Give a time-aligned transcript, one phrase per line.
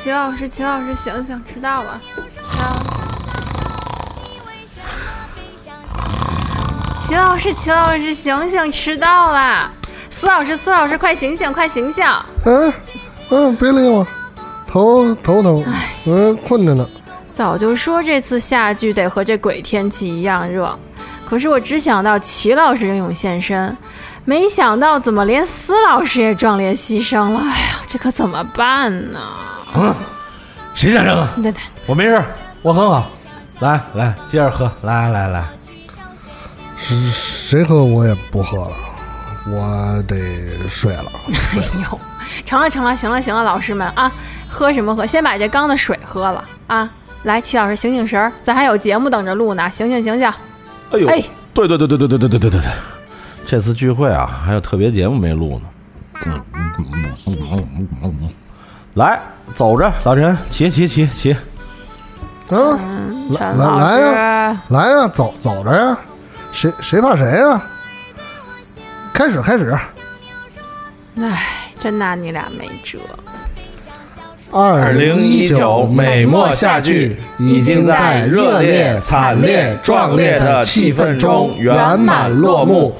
[0.00, 2.00] 齐老师，齐老师，醒醒，迟到了。
[7.00, 9.72] 齐老师，齐老师，醒醒，迟到了。
[10.08, 12.06] 苏老师，苏老师，快醒醒，快醒醒！
[12.44, 12.72] 嗯
[13.30, 14.06] 嗯，别理我，
[14.68, 15.64] 头头疼，
[16.06, 16.88] 嗯，困着呢。
[17.32, 20.78] 早就说这次下剧得和这鬼天气一样热，
[21.28, 23.76] 可是我只想到齐老师英勇献身，
[24.24, 27.40] 没想到怎么连司老师也壮烈牺牲了。
[27.40, 29.18] 哎呀，这可怎么办呢？
[29.74, 29.94] 嗯，
[30.74, 31.30] 谁先扔啊？
[31.42, 32.22] 对对，我没事，
[32.62, 33.10] 我很好。
[33.60, 34.70] 来来，接着喝。
[34.82, 35.44] 来来来，
[36.76, 38.76] 谁谁喝我也不喝了，
[39.48, 41.10] 我得睡了。
[41.56, 42.00] 哎呦，
[42.44, 44.12] 成了成了，行了行了，老师们啊，
[44.48, 45.04] 喝什么喝？
[45.04, 46.88] 先把这缸的水喝了啊！
[47.24, 50.28] 来，齐老师醒醒神儿，咱还有节目等着录呢，醒醒醒醒！
[50.92, 52.70] 哎呦，哎对对对对对对对对对对对，
[53.44, 55.66] 这次聚会啊，还有特别节目没录呢。
[58.94, 59.20] 来，
[59.54, 61.36] 走着，老陈，起起起起。
[62.50, 65.96] 嗯，来来呀、来呀、走走着呀，
[66.50, 67.62] 谁谁怕谁呀、
[69.12, 69.76] 开始开始，
[71.16, 72.98] 哎，真拿你俩没辙。
[74.50, 82.96] 二零一九美墨夏剧已经在热烈、惨烈、壮烈的气氛中圆满落幕。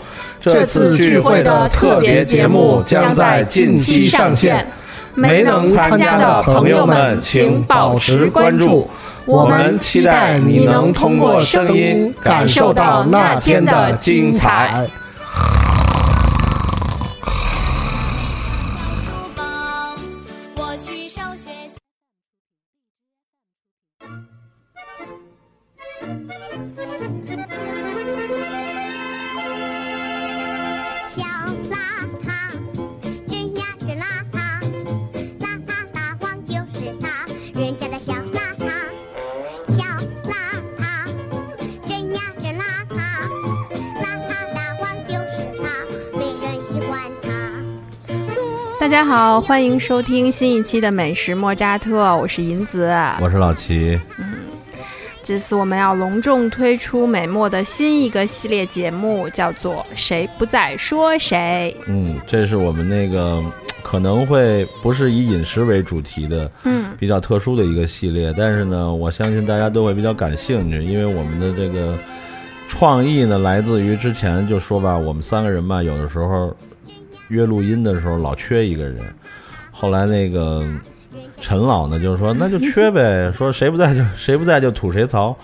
[0.53, 4.67] 这次聚会的特别节目将在近期上线，
[5.15, 8.89] 没能参加的朋友们请保持关注。
[9.27, 14.89] 我们期待你能通过声音感受到那天的精彩。
[49.09, 52.93] 好，欢迎收听新一期的美食莫扎特，我是银子。
[53.23, 54.35] 我是老齐，嗯
[55.23, 61.75] 这次我们要隆重推出美墨的新一个系列节目，叫做《谁不在说谁》。
[61.89, 63.43] 嗯，这是我们那个
[63.83, 71.97] 可能会不是以饮食为主题的，嗯，比较特殊的一个系列，但是呢，我相信大家都会比较感兴趣，因为我们的这个
[72.69, 76.55] 创意呢，来自于之前就说吧，我们三个人吧，有的时候
[77.29, 79.03] 约录音的时候老缺一个人，
[79.71, 80.67] 后来那个
[81.41, 85.37] 陈老呢就是说那就缺呗， 说谁不在就谁不在就吐谁槽。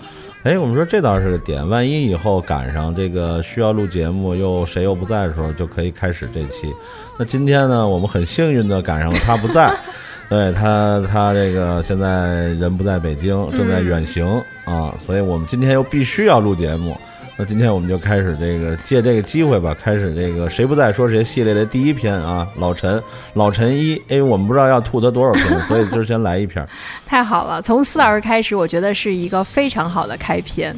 [0.43, 6.71] 哎，我们说这倒是个点，万一以后赶上这个需要录节目，又谁又不在的时候，就可以开始这期。
[7.17, 9.73] 那今天呢，我们很幸运的赶上了他不在，
[10.29, 14.23] 对他，他这个现在人不在北京，正在远行、
[14.65, 16.95] 啊，所以我们今天又必须要录节目。
[17.37, 23.01] 那今天我们就开始这个借这个机会吧，开始这个谁不在说谁系列的第一篇啊，老陈，
[23.33, 26.65] 老陈一，因为我们不知道要吐他多少篇，所以就先来一篇。
[27.05, 30.73] 太好了，从四老师开始，我觉得是一个非常好的开篇，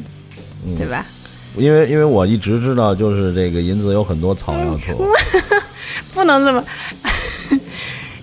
[0.66, 1.06] 嗯对吧？
[1.56, 5.06] 因为因为我一直知道，就是这个银子有很多草要吐，
[6.12, 6.64] 不能这么。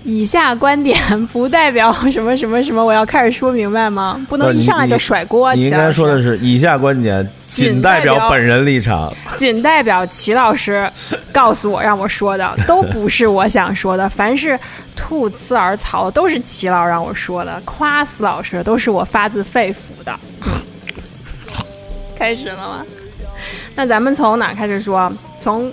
[0.05, 4.23] 以下观点不代表什么什么什么，我要开始说明白吗？
[4.29, 5.53] 不能一上来就甩锅。
[5.55, 9.11] 你应该说的是以下观点仅仅代代表表本人立场。
[9.35, 10.87] 仅代表齐老师
[11.33, 14.07] 告诉我让我说的， 都不是我想说的。
[14.07, 14.57] 凡是
[14.95, 20.15] 吐刺儿槽，都是齐老让我说的；夸死老师，都是我发自肺腑的。
[22.15, 22.85] 开始了吗？
[23.75, 25.11] 那咱们从哪开始说？
[25.39, 25.71] 从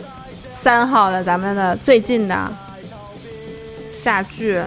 [0.50, 2.50] 三号的咱们的最近的
[4.02, 4.60] 夏剧，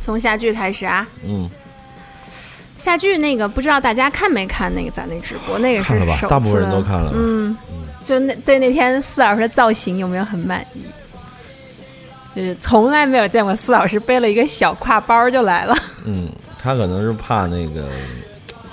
[0.00, 1.06] 从下剧开始啊。
[1.24, 1.48] 嗯，
[2.76, 6.18] 下剧那个不知道大家看没看那个咱那直播，那个是看了吧？
[6.28, 7.56] 大部分人都看了嗯，
[8.04, 10.84] 就那对那天四老师的造型有没有很满意？
[12.34, 15.76] 就是从来没有见过四老师背了一个小挎包就来了。
[16.04, 16.28] 嗯，
[16.60, 17.88] 他可能是怕那个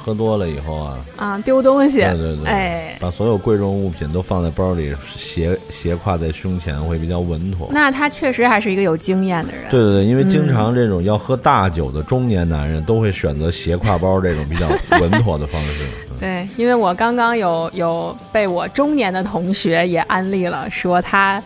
[0.04, 2.00] 喝多了以后啊，啊，丢东西。
[2.00, 7.70] 对对对，哎，把所有贵重物品都放在包里，斜斜挎在胸前会比较稳妥。
[7.72, 9.70] 那他确实还是一个有经验的人。
[9.70, 14.68] 对对对，因为经常这种要喝大酒的中年男人都会选择斜挎包这种比较
[15.00, 15.86] 稳妥的方式。
[16.10, 21.42] 嗯 对，因为我刚刚有有被我中年的同学也安利了，说他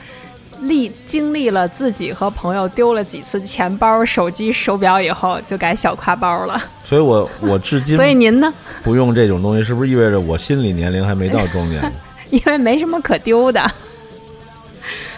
[0.61, 6.61] 历经历了自己和朋友丢了几次钱包、手机、手表以后，就改小挎包了。
[6.83, 8.53] 所以我我至今所以您呢？
[8.83, 11.91] 不用这种东西，是不是意味着我心理年龄还没到中年？
[12.31, 13.71] 因为没什么可丢的。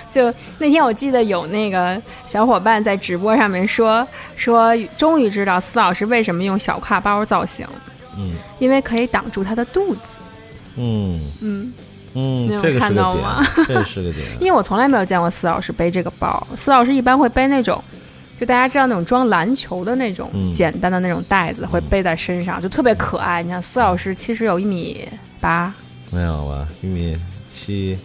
[0.09, 7.67] 就那天我记得有那个小伙伴在直播上面说说，终于知道司老师为什么用小挎包造型，
[8.17, 10.01] 嗯因为可以挡住他的肚子。
[10.75, 11.73] 嗯嗯，
[12.17, 14.25] 嗯这个是个看到吗点，这是个点。
[14.41, 17.83] 因为我从来没有见过司老师背这个包，司老师一般会背那种。
[18.39, 23.41] 就大家知道那种装篮球的那种嗯简单的那种袋子，会背在身上，就特别可爱。
[23.41, 25.09] 你看司老师其实有一米
[25.39, 25.73] 八，
[26.11, 26.67] 没有吧？
[26.83, 27.17] 一米
[27.51, 27.97] 七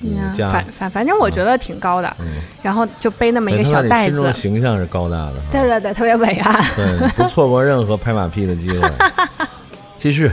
[0.00, 2.26] 五你看反，反反正我觉得挺高的，嗯，
[2.62, 5.34] 然后就背那么一个小袋子心中，形象是高大的。
[5.50, 6.64] 对对对，特别伟岸。
[6.76, 8.88] 对，不错过任何拍马屁的机会。
[9.98, 10.30] 继续，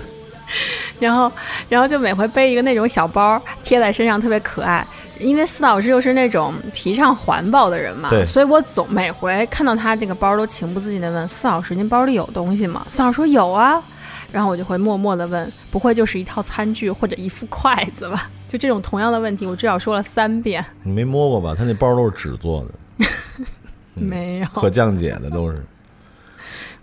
[1.00, 1.32] 然后，
[1.70, 4.86] 然后就每回背一个那种小包贴在身上，特别可爱。
[5.20, 13.84] 因为司老师又是那种提倡环保的人嘛，所以我总每回看到他这个包，都情不自禁的问司老师：“您包里有东西吗？”司老师说：“有啊。”
[14.32, 20.64] 然后我就会默默的问：“不会就是一套餐具或者一副筷子吧？”就这种同样的问题，我至少说了三遍。
[20.84, 21.54] 你没摸过吧？
[21.54, 23.06] 他那包都是纸做的，
[23.96, 25.62] 嗯没有，可降解的都是。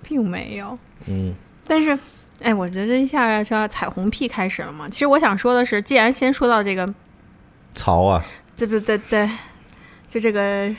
[0.02, 0.78] 并没有。
[1.06, 1.32] 嗯，
[1.66, 1.98] 但是，
[2.46, 4.88] 哎，我觉得一下就要彩虹屁开始了嘛。
[4.88, 6.88] 其实我想说的是，既然先说到这个
[7.74, 8.24] 曹啊，
[8.56, 9.28] 对对对对，
[10.08, 10.72] 就这个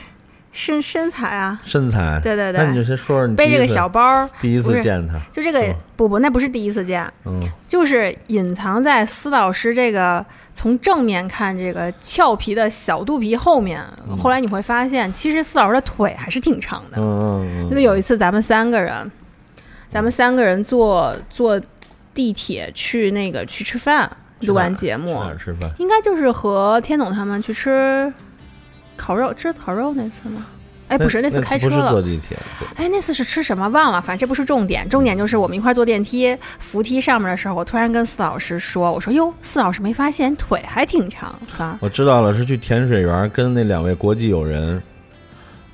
[0.50, 2.18] 身身材啊，身材。
[2.22, 10.24] 对对对那你就先说说你背这个小包儿，第一次见他，就这个、嗯不不，那不是第一次见，嗯就是隐藏在司老师这个
[10.54, 13.84] 从正面看这个俏皮的小肚皮后面，
[14.18, 16.96] 后来你会发现，其实司老师的腿还是挺长的。
[16.96, 19.12] 嗯嗯嗯，那么有一次咱们三个人，
[19.90, 21.60] 咱们三个人坐坐
[22.14, 25.70] 地铁去那个去吃饭，录完节目去哪，儿吃饭？
[25.78, 28.12] 应该就是和天总他们去吃
[28.96, 30.44] 烤肉，吃烤肉那次吗？
[30.88, 32.02] 哎，不是，那次开车不是坐了。
[32.02, 44.82] 地铁，对哎，那次是吃什么忘了，反正这不是重点，重点就是我们一块儿坐电梯，扶梯上面的时候，我突然跟四老师说：“我说哟，四老师没发现腿还挺长，啊我知道了，是去甜水园跟那两位国际友人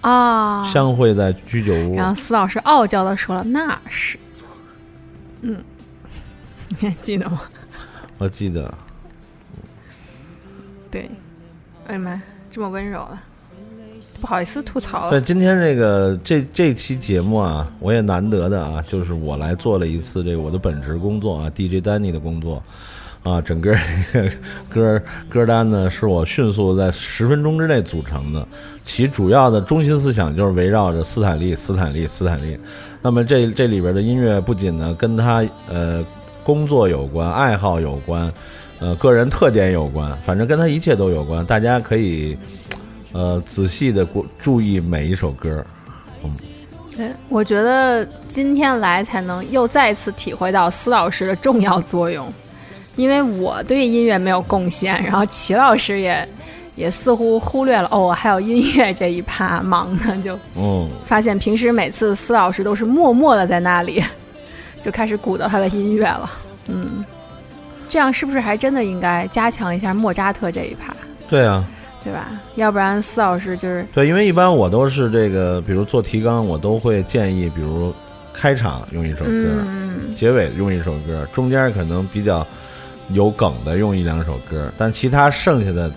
[0.09, 1.97] 啊。”相会在居酒屋。
[1.97, 4.19] 然后司老师傲娇的说了：“那是，
[5.43, 5.63] 嗯，
[6.69, 7.43] 你 还记得吗？
[8.19, 8.73] 我记得，
[10.91, 11.11] 对，
[11.89, 13.21] 哎呀妈呀，这么温柔了，
[14.21, 15.25] 不好意思吐槽对，了。
[15.25, 22.63] 今天这个这这期节目啊，我也难得的啊，就是我来做了一次这个我的本职工作啊，DJ Danny 的工作
[23.25, 23.77] 啊，整个
[24.69, 28.47] 歌歌单呢是我迅速在十分钟之内组成的，
[28.79, 32.57] 其主要的中心思想就是围绕着斯坦利、斯坦利、斯坦利。
[33.03, 36.05] 那么这这里边的音乐不仅呢跟他呃
[36.45, 38.33] 工作有关、爱好有关，
[38.79, 42.39] 呃个人特点有关，反正跟他一切都有关，大家可以。
[43.17, 44.05] 呃，仔细的
[44.41, 45.65] 注意每一首歌，
[46.25, 46.31] 嗯
[46.97, 52.29] 对，我觉得今天来才能又再次体会到司老师的重要作用，
[52.97, 56.29] 因为我对音乐没有贡献，然后齐老师也
[56.77, 64.03] 也似乎忽略了哦，还有音乐这一趴，忙呢就嗯，发现平时每次司老师都是默默的在那里，
[64.81, 66.31] 就开始鼓捣他的音乐了。
[66.69, 67.05] 嗯，
[67.89, 70.95] 这样是不是还真的应该加强一下莫扎特这一趴，
[71.29, 71.65] 对啊，
[72.03, 72.29] 对吧？
[72.57, 77.93] 要不然司老师就是对，因为一般我都是这个，比如做提纲，我都会建议，比如
[78.33, 79.31] 开场用一首歌，
[79.67, 82.47] 嗯，结尾用一首歌，中间可能比较
[83.11, 85.91] 有梗的用一两首歌，但其他剩下的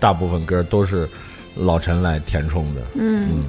[0.00, 1.08] 大部分歌都是
[1.56, 2.80] 老陈来填充的。
[2.94, 3.44] 嗯嗯，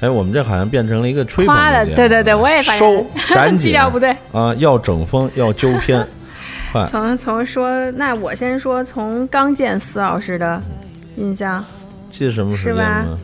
[0.00, 4.10] 哎，我们这好像变成了一个吹捧夸的对对对我也发现收赶基紧调不对。
[4.32, 6.06] 啊，要整风，要纠偏，
[6.72, 10.60] 快，从从说，那我先说从刚见司老师的
[11.16, 11.64] 印象。
[12.12, 13.18] 记得什么时间吗？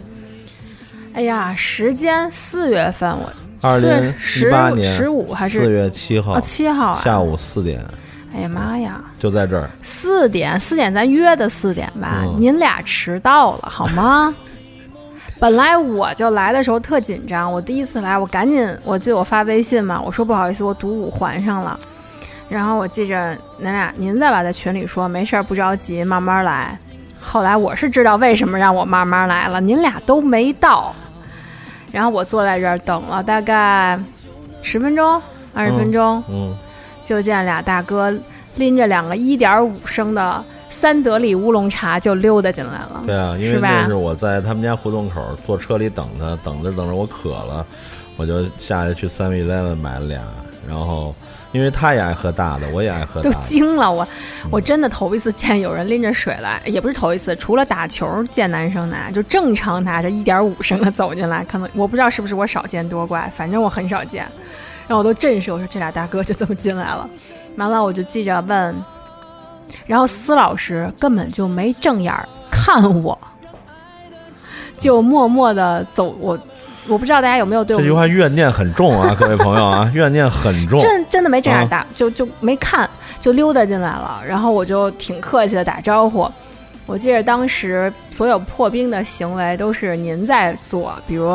[1.14, 7.02] 哎呀，时间四月份我二零一八年十五还是四是月七号啊七号啊？
[7.04, 7.84] 下午四点，
[8.34, 9.68] 哎呀妈呀，就在这儿。
[9.82, 14.34] 四点四点咱约的四点吧，嗯您俩迟到了好吗？
[15.38, 21.78] 本来我就来的时候特紧张，我第一次来，我赶紧，我记得我发微信嘛，我说不好意思，我堵五环上了。
[22.48, 26.76] 然后我记着您俩，您再把在群里说，没事儿，不着急，慢慢来。
[27.20, 30.94] 后来我是知道为什么让我慢慢来了，您俩都没到。
[31.90, 33.98] 然后我坐在这儿等了大概
[34.62, 35.20] 十分钟、
[35.54, 36.56] 二十分钟，嗯，
[37.04, 38.12] 就见俩大哥
[38.56, 43.02] 拎着两个一点五升的三得利乌龙茶就溜达进来了。
[43.06, 43.68] 对啊，因为是吧？
[43.82, 47.64] 那是我在他们家胡同口坐车里等他，等着等着我渴了，
[48.16, 50.22] 我就下去去 Seven Eleven 买了俩，
[50.68, 51.14] 然后
[51.52, 54.06] 因为他也爱喝大的，我也爱喝都大的，惊了我，
[54.50, 64.26] 我真的头一次见有人拎着水来，也不是头一次，除了打球见男生拿，就正常拿着一点五升的走进来，可能我不知道是不是我少见多怪，反正我很少见，
[64.86, 67.08] 然后我都震慑，我说这俩大哥就这么进来了，
[67.56, 68.74] 完了我就记着问，
[69.86, 73.18] 然后司老师根本就没正眼儿看我，
[74.76, 76.14] 就默默的走。
[76.18, 76.38] 我
[76.88, 80.80] 我不知道大家有没有对我这句话怨念很重啊，各位朋友啊，怨念很重。
[80.80, 82.88] 真真的没正眼啊打，就就没看，
[83.20, 84.20] 就溜达进来了。
[84.26, 86.28] 然后我就挺客气的打招呼。
[86.84, 91.32] 我记得当时所有破冰的行为都是您在做，比如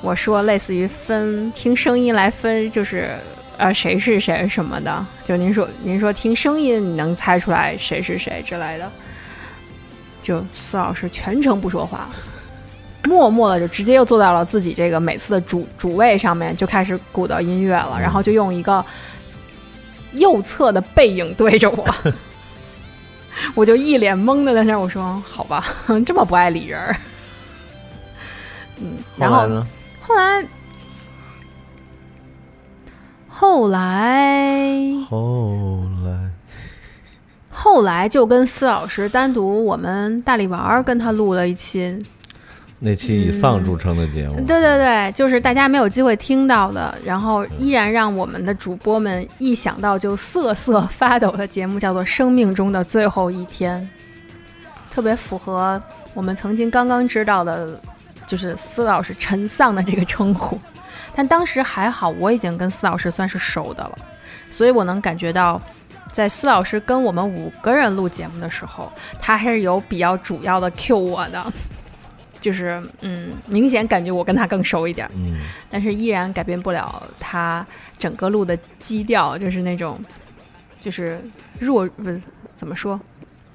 [0.00, 3.18] 我说类似于分听声音来分，就是
[3.56, 5.04] 呃谁是谁什么的。
[5.24, 8.90] 就您说您说听声音你能猜出来谁是谁之类的，
[10.22, 12.08] 就司老师全程不说话，
[13.04, 18.84] 默默的就直接又坐到了自己这个每次的主主位上面，就开始鼓捣音乐了，然后就用一个
[20.12, 21.94] 右侧的背影对着我，
[23.54, 25.64] 我就一脸懵的在那儿，我说好吧，
[26.06, 26.96] 这么不爱理人儿，
[28.80, 29.48] 嗯，然后？
[30.08, 30.44] 后来
[33.28, 36.30] 后来后来
[37.50, 42.02] 后来就跟司老师单独我们大力丸儿跟他录了一期
[42.80, 53.80] 那期以丧著称的节目，对对对，就是大家没有机会听到的，然后依然让我们的主播们一想到就瑟瑟发抖的节目，叫做《生命中的最后一天》，
[54.94, 55.82] 特别符合
[56.14, 57.78] 我们曾经刚刚知道的，
[58.28, 60.56] 就是司老师陈丧的这个称呼。
[61.16, 63.98] 但当时还好，我已经跟司老师算是熟的了，
[64.50, 65.60] 所以我能感觉到，
[66.12, 71.44] 在司老师跟我们五个人录节目的时候，他还是有比较主要的 cue 我的。
[72.40, 77.66] 就是嗯，明显感觉我跟他更熟一点儿，嗯，但是依然改变不了他
[77.98, 79.98] 整个录的基调，就是那种，
[80.80, 81.20] 就是
[81.58, 82.22] 弱不是
[82.56, 82.98] 怎么说，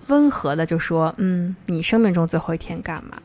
[0.08, 3.18] 温和的就说，嗯，你生命中最后一天干嘛？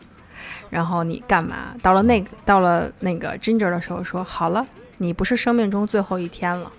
[0.71, 1.75] 然后你干嘛？
[1.83, 4.67] 到了那个到了那个 Ginger 的时候说，好了，
[4.99, 6.71] 你不是生命中最后一天了，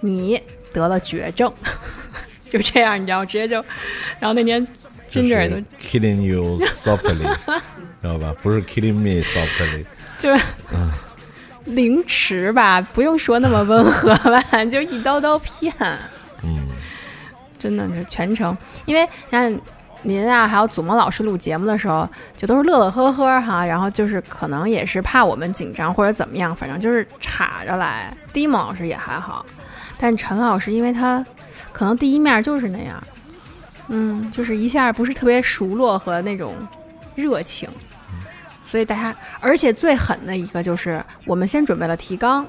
[0.00, 0.40] 你
[0.72, 1.52] 得了绝症，
[2.48, 3.56] 就这样，你知道，直接就，
[4.18, 4.66] 然后那年
[5.10, 7.36] Ginger 都是 killing you softly，
[8.02, 8.34] 知道吧？
[8.42, 9.84] 不是 killing me softly，
[10.18, 10.90] 就是嗯
[11.66, 15.72] 凌迟吧，不用说那么温和吧， 就一刀刀片，
[16.42, 16.68] 嗯，
[17.58, 18.54] 真的就全程。
[18.84, 19.60] 因为像
[20.06, 22.06] 您啊，还有祖萌老师录节目的时候，
[22.36, 28.14] 就都是乐乐呵呵哈，然后就是可能也是怕我们紧张或者怎么样，反正就是岔着来。
[28.32, 29.44] 迪蒙老师也还好，
[29.98, 31.24] 但陈老师因为他
[31.72, 33.02] 可能第一面就是那样，
[33.88, 36.54] 嗯，就是一下不是特别熟络和那种
[37.14, 37.68] 热情。
[38.62, 42.44] 所以大家，而且最狠的一个就是，我们先准备了提纲，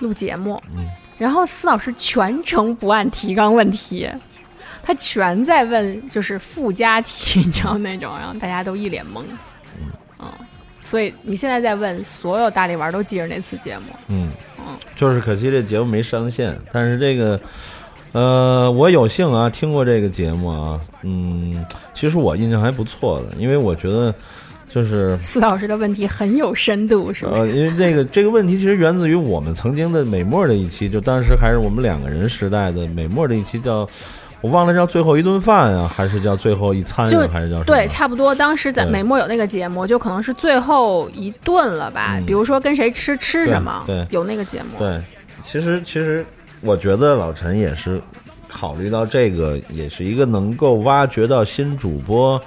[0.00, 0.86] 录节目，嗯
[1.18, 4.10] 然后司老师全程不按提纲问题，
[4.82, 9.22] 他全在问就是附加题， 你知道那种，然后大家都一脸懵，
[10.18, 10.26] 嗯，
[10.82, 14.30] 所以你现在在问，所有大力丸都记着那次节目，嗯。
[14.64, 17.40] 嗯，就是可惜这节目没上线，但是这个，
[18.12, 24.14] 呃，我有幸啊听过这个节目啊，嗯，其实我印象还不错的，因为我觉得
[24.72, 27.32] 就是四老师的问题很有深度，是吧？
[27.38, 33.88] 呃，因为这个 这个问题其实源自于我们曾经的美墨的一期，就当时还是我们两个人时代的美墨的一期叫。
[34.42, 37.64] 我忘了叫最后一顿饭啊、还是叫最后一餐还是叫什么？
[37.64, 38.34] 对，差不多。
[38.34, 44.78] 当时在对美墨有那个节目，就可能是最后一顿了吧，嗯比如说跟谁吃吃什么，对对有那个节目。
[44.78, 45.00] 对，
[45.44, 46.26] 其实其实
[46.60, 48.02] 我觉得老陈也是
[48.48, 52.40] 考虑到这个，也是一个能够挖掘到新主播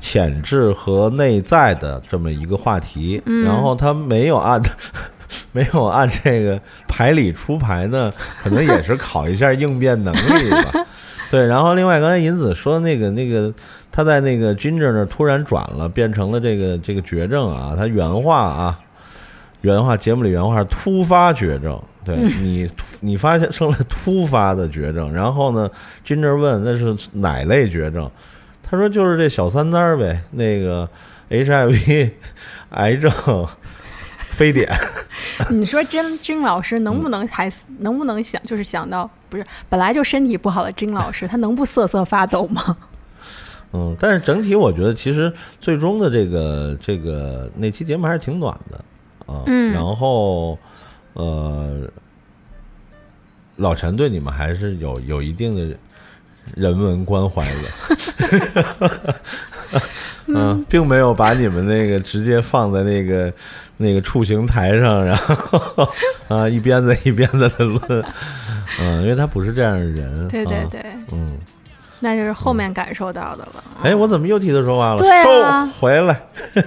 [0.00, 3.22] 潜质和内在的这么一个话题。
[3.26, 4.60] 嗯然后他没有按
[5.52, 8.12] 没有按这个牌理出牌呢，
[8.42, 10.86] 可能也是考一下应变能力吧。
[11.30, 13.52] 对，然后另外刚才银子说那个那个
[13.90, 18.78] 他在那个 Ginger 那儿突然转了，变成了这个这个绝症啊，他原话啊。
[19.62, 25.70] 原话节目里原话是突发绝症，对你你发现生了突发的绝症，然后呢
[26.06, 28.10] ，Ginger 问那是哪类绝症，
[28.62, 30.86] 他说就是这小三单儿呗，那个
[31.30, 32.10] HIV
[32.72, 33.10] 癌症
[34.34, 34.68] 非典，
[35.48, 42.76] 你说甄甄老师能不能还、能不能想，就是想到不是本来就身体不好的甄老师，他能不瑟瑟发抖吗？
[43.72, 48.84] 嗯，但是整体我觉得其实最终的这个这个那期节目还是挺暖的
[49.26, 49.72] 啊，嗯。
[49.72, 50.58] 然后
[51.14, 51.80] 呃，
[53.56, 55.76] 老陈对你们还是有有一定的
[56.54, 59.16] 人文关怀的，
[60.26, 63.32] 嗯，并没有把你们那个直接放在那个
[63.76, 65.88] 那个处刑台上，然后
[66.28, 68.04] 啊一鞭子一鞭子的抡，
[68.80, 71.38] 嗯，因为他不是这样的人，啊对对对，嗯。
[72.00, 73.64] 那就是后面感受到的了。
[73.82, 74.98] 哎，我怎么又替他说话了？
[74.98, 76.20] 对啊收回来。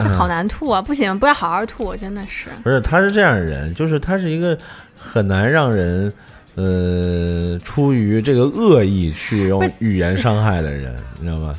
[0.00, 0.80] 这好难吐啊！
[0.80, 2.48] 不行，不要好好吐，真的是。
[2.64, 4.56] 不是，他是这样的人，就是他是一个
[4.98, 6.12] 很难让人
[6.54, 11.54] 呃出于这个恶意去用语言伤害的人，你知道吗？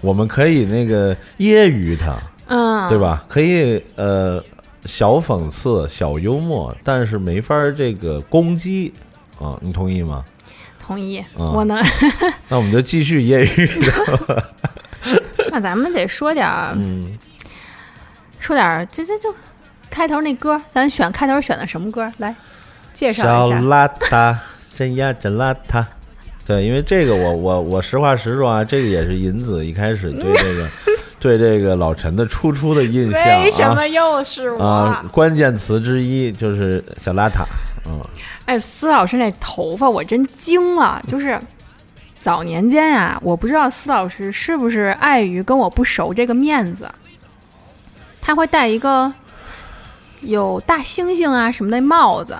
[0.00, 2.98] 我们可以那个揶揄他，嗯，对？
[2.98, 3.24] 吧？
[3.28, 4.42] 可以呃
[4.84, 8.92] 小讽刺、小幽默，但是没法儿这个攻击
[9.40, 10.24] 啊，你同意吗？
[10.78, 11.76] 同意，嗯我能。
[12.48, 14.44] 那我们就继续业余的。
[15.50, 17.18] 那咱们得说点儿，嗯，
[18.38, 19.34] 说点儿，这这就
[19.90, 22.08] 开头那歌，咱选开头选的什么歌？
[22.18, 22.32] 来
[22.94, 23.60] 介绍小一下。
[23.62, 24.36] 邋遢，
[24.76, 25.84] 真呀真邋遢。
[26.46, 30.68] 对，因为这个我我我实话实说啊，这个也是银子一开始对这个
[31.26, 33.42] 对这个老陈的初初的印象啊。
[33.42, 34.64] 为什么又是我？
[34.64, 37.42] 啊，关键词之一就是小邋遢，
[37.84, 38.00] 嗯，
[38.44, 41.36] 哎，司老师那头发我真惊了，就是
[42.20, 46.88] 早年间啊，我不知道司老师是不是碍于跟我不熟这个面子，
[48.20, 49.12] 他会戴一个
[50.20, 52.38] 有大猩猩啊什么的帽子，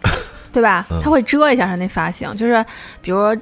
[0.52, 1.00] 对吧嗯？
[1.02, 2.64] 他会遮一下他那发型，就是
[3.02, 3.36] 比如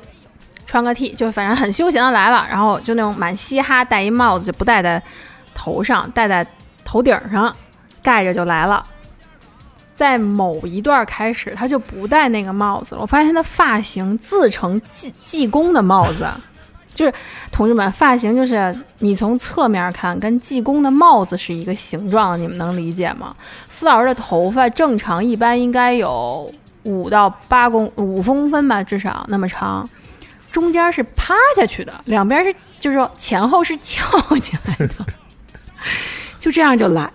[0.67, 5.01] 穿个 T，就反正很休闲的来了，然后就那种蛮嘻哈，戴一帽子就不戴在
[5.55, 6.47] 头上，戴在
[6.85, 7.55] 头顶上，
[8.03, 8.85] 盖着就来了。
[9.95, 13.01] 在某一段开始，他就不戴那个帽子了。
[13.01, 16.29] 我发现他的发型自成济济公的帽子，
[16.93, 17.15] 就是
[17.53, 23.35] 同志们，发型就是你从侧面看跟济公的帽子是一个形状，你们能理解吗？
[23.71, 29.89] 司老师的头发正常一般应该有五到八公五公分吧，至少那么长，
[30.51, 34.05] 中间是趴下去的，两边是就是说前后是翘
[34.41, 35.07] 起来的，
[36.41, 37.11] 就这样就来，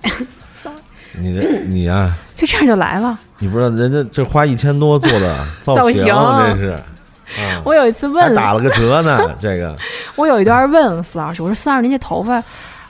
[1.13, 3.17] 你这你啊， 就这样就来了。
[3.39, 9.75] 你不知道人家这花一千多做的造造型，型这是，啊，我有一次问打了个折呢，这个，
[10.15, 12.43] 我有一段问四老师，我说四老师您这头发，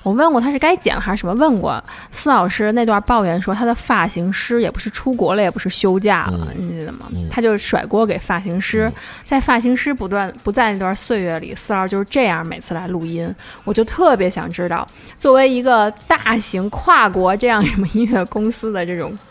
[0.09, 1.35] 我问过他是该剪了还是什么？
[1.35, 7.05] 问过司老师那段抱怨说他的发型师也不是出国了，也不是休假了，嗯你记得吗？
[7.13, 8.91] 嗯他就甩锅给发型师，
[9.23, 13.31] 在发型师不断不在那段岁月里，司老师就是这样每次来录音，
[13.65, 14.87] 我就特别想知道，
[15.19, 19.15] 作为一个大型跨国这样什么音乐公司的这种。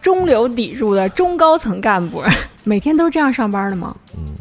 [0.00, 2.22] 中流砥柱的中高层干部，
[2.62, 3.92] 每天都是这样上班的吗？
[4.16, 4.32] 嗯，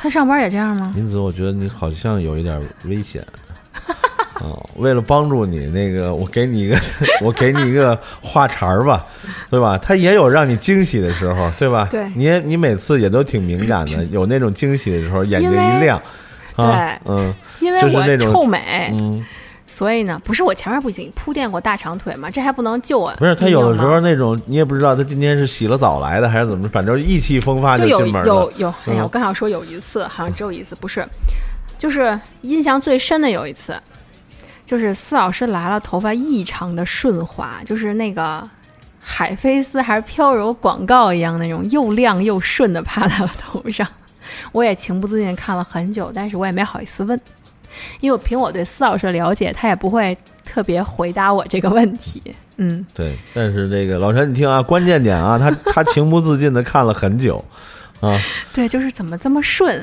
[0.00, 0.92] 他上班也这样吗？
[0.96, 3.24] 因此我觉得你好像有一点危险。
[4.40, 6.78] 哦，为了帮助你，那个我给你一个，
[7.22, 9.04] 我给你一个话茬儿吧，
[9.50, 9.76] 对吧？
[9.78, 11.88] 他也有让你惊喜的时候，对吧？
[11.90, 16.00] 对你也你每次也都挺敏感的， 有那种惊喜的时候，眼睛一亮，
[16.56, 16.72] 啊
[17.04, 19.24] 对，嗯因为我臭美，嗯，
[19.66, 22.30] 所以呢，不是我前面不行铺垫过大长腿吗？
[22.30, 23.12] 这还不能救我？
[23.18, 28.26] 不是他有的时候那种你也不知道他今天是洗了澡来的还是怎么，反正意气风发就有进门了。
[28.28, 31.04] 有有，哎呀，嗯我刚想说有一次，好像只有一次，不是，
[31.78, 33.74] 就是印象最深的有一次，
[34.68, 38.46] 就是司老师来了，头发异常的顺滑，就是那个
[39.02, 43.88] 海飞丝还是飘柔广告一样那种又亮又顺的趴在了头上。
[44.52, 47.18] 我也情不自禁看了很久，但是我也没好意思问，
[48.00, 52.22] 因为我凭我对司老师的了解，他也不会特别回答我这个问题。
[52.58, 57.42] 嗯，对，但是这个老陈，你听啊，关键点啊，他他情不自禁的看了很久，
[58.00, 58.18] 啊，
[58.54, 59.76] 对，就是怎么这么顺？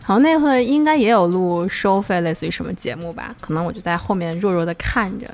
[0.00, 3.34] 然后那会应该也有录收费，类似于什么节目吧？
[3.40, 5.26] 可能我就在后面弱弱的看着，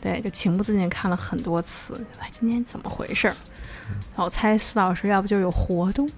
[0.00, 2.00] 对，就情不自禁看了很多次。
[2.20, 3.34] 哎，今天怎么回事儿？
[4.16, 6.08] 我猜司老师要不就是有活动，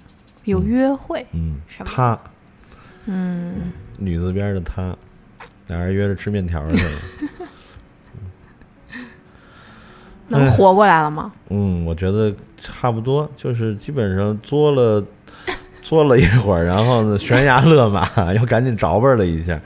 [0.44, 2.18] 有约会，嗯，什么他
[3.06, 4.96] 嗯，女字边的他，
[5.66, 6.90] 俩人约着吃面条去了。
[10.30, 11.32] 能活过来了吗？
[11.48, 15.02] 嗯，我觉得差不多，就是基本上作了
[15.88, 18.06] 作了一会儿，然后呢悬崖勒马，
[18.38, 19.58] 又赶紧着吧了一下。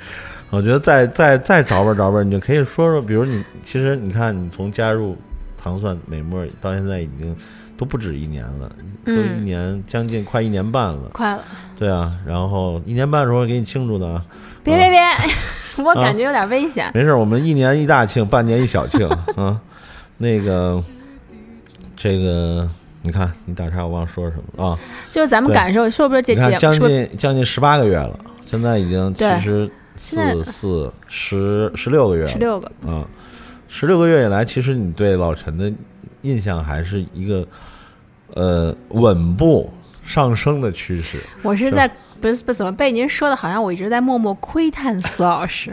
[0.50, 5.16] 我觉得再再再着吧着吧，你就可以说说，比如你其实你看，你从加入
[5.60, 7.34] 糖蒜美墨到现在已经
[7.76, 8.70] 都不止一年了，
[9.04, 11.10] 都一嗯年将近快一年半了。
[11.12, 11.42] 快了，
[11.76, 14.22] 对啊，然后一年半的时候给你庆祝的啊，
[14.62, 15.00] 别别别，
[15.84, 16.88] 我感觉有点危险。
[16.94, 19.60] 没事，我们一年一大庆，半年一小庆 啊。
[20.18, 20.80] 那个，
[21.96, 22.68] 这个，
[23.02, 24.70] 你看，你打岔，我忘了说什么了。
[24.70, 24.78] 啊？
[25.10, 32.28] 就是咱们感受，说不是这将近将近十八个月了，现在已经其对实四四十十六个月了。
[32.28, 33.04] 十六个，啊，
[33.68, 35.72] 十六个月以来，其实你对老陈的
[36.22, 37.46] 印象还是一个
[38.34, 39.68] 呃稳步
[40.04, 41.18] 上升的趋势。
[41.42, 45.72] 我是在不是不怎么被您说的，好像我一直在默默窥探司老师，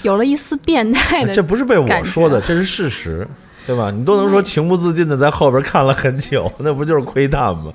[0.00, 1.34] 有了一丝变态的。
[1.34, 3.28] 这不是被我说的，这是事实，
[3.66, 3.90] 对吧？
[3.90, 7.72] 你都能说情不自禁的在后边看了很久， 那不就是窥探吗？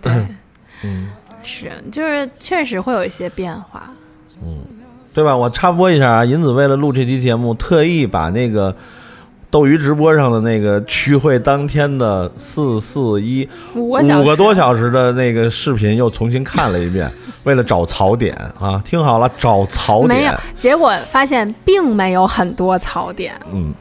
[0.00, 0.12] 对，
[0.82, 1.08] 嗯，
[1.42, 3.90] 是，就是确实会有一些变化。
[4.42, 4.58] 嗯
[5.14, 5.34] 对吧？
[5.34, 8.76] 我插播一下啊，银子为了录这期节目，特意把那个
[9.50, 17.10] 斗鱼直播上的那个区会当天的四四一五个多小时的那个视频又重新看了一遍，
[17.44, 23.32] 为了找槽点啊，听好了，找槽点没有点。，结果发现并没有很多槽点。
[23.50, 23.72] 嗯，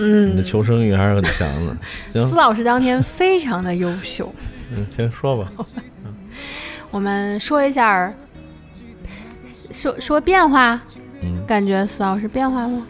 [0.00, 1.76] 你的嗯，求生欲还是很强的。
[2.12, 4.32] 司行，老师当天非常的优秀。
[4.72, 5.52] 嗯先说吧。
[6.90, 8.12] 我们说一下，
[9.70, 10.80] 说说变化，
[11.22, 12.86] 嗯，感觉司老师变化吗？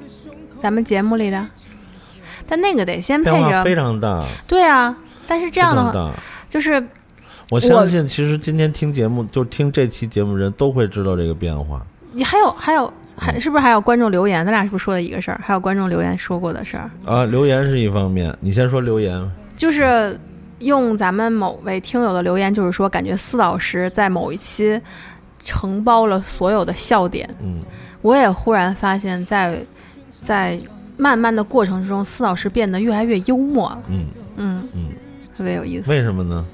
[0.58, 1.46] 咱们节目里的，
[2.46, 4.96] 但那个得先配变化非，常大，对啊。
[5.26, 6.12] 但是这样的话。
[6.48, 6.82] 就是
[7.48, 11.80] 我相信，其实今天听节目，就听这期节目人都会知道这个变化。
[12.12, 14.42] 你还有还有还嗯是不是还有观众留言？
[14.44, 15.38] 咱俩是不是说的一个事儿？
[15.44, 19.30] 还有观众留言说过的事儿，啊，留言是一方面，你先说留言。
[19.54, 20.18] 就是
[20.60, 24.80] 用咱们某位听友的留言，就是说感觉司老师在某一期
[25.44, 27.28] 承包了所有的笑点。
[27.42, 27.60] 嗯，
[28.00, 29.62] 我也忽然发现在，
[30.22, 30.58] 在
[30.96, 33.82] 慢慢的过程之中，司老师变得越来越幽默了。
[33.88, 34.06] 嗯
[34.36, 34.88] 嗯，嗯，
[35.36, 35.90] 特别有意思。
[35.90, 36.46] 为什么呢？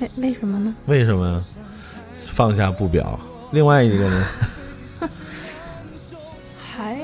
[0.00, 0.74] 为为什么呢？
[0.86, 1.42] 为什么呀？
[2.26, 3.18] 放下不表。
[3.52, 4.24] 另外一个呢？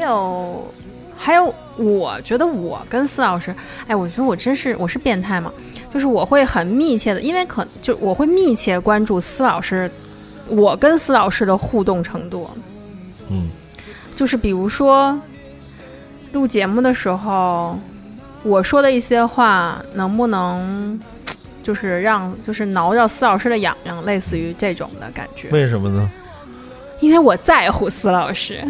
[0.05, 0.75] 还有，
[1.17, 3.55] 还有，我觉得我跟司老师，
[3.87, 5.53] 哎，我觉得我真是我是变态嘛，
[5.91, 9.91] 就是我会很密切的，因为可就我会密切关注司老师，
[10.49, 12.49] 我跟司老师的互动程度，
[13.31, 13.49] 嗯
[14.15, 15.19] 就是比如说
[16.33, 17.79] 录节目的时候，
[18.43, 21.01] 我说的一些话能不能。
[21.65, 26.11] 就是让，就是挠着司老师的痒痒，类似于这种的感觉，为什么呢？
[27.01, 28.63] 因为我在乎司老师。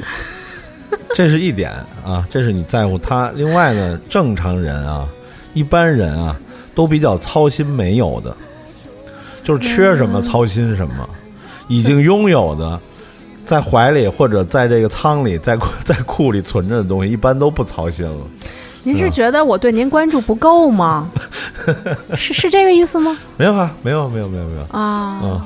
[1.14, 1.70] 这是一点
[2.04, 3.30] 啊，这是你在乎他。
[3.34, 5.08] 另外呢，正常人啊，
[5.52, 6.36] 一般人啊，
[6.74, 8.36] 都比较操心没有的，
[9.42, 11.08] 就是缺什么操心什么，
[11.68, 12.80] 已经拥有的，
[13.46, 18.16] 在怀里或者在这个仓里，在在库里存着的东西，一般都不操心了。
[18.82, 21.10] 您是觉得我对您关注不够吗？
[22.14, 23.16] 是是这个意思吗？
[23.38, 24.62] 没有啊，没有，没有，没有，没有。
[24.70, 25.40] 啊，嗯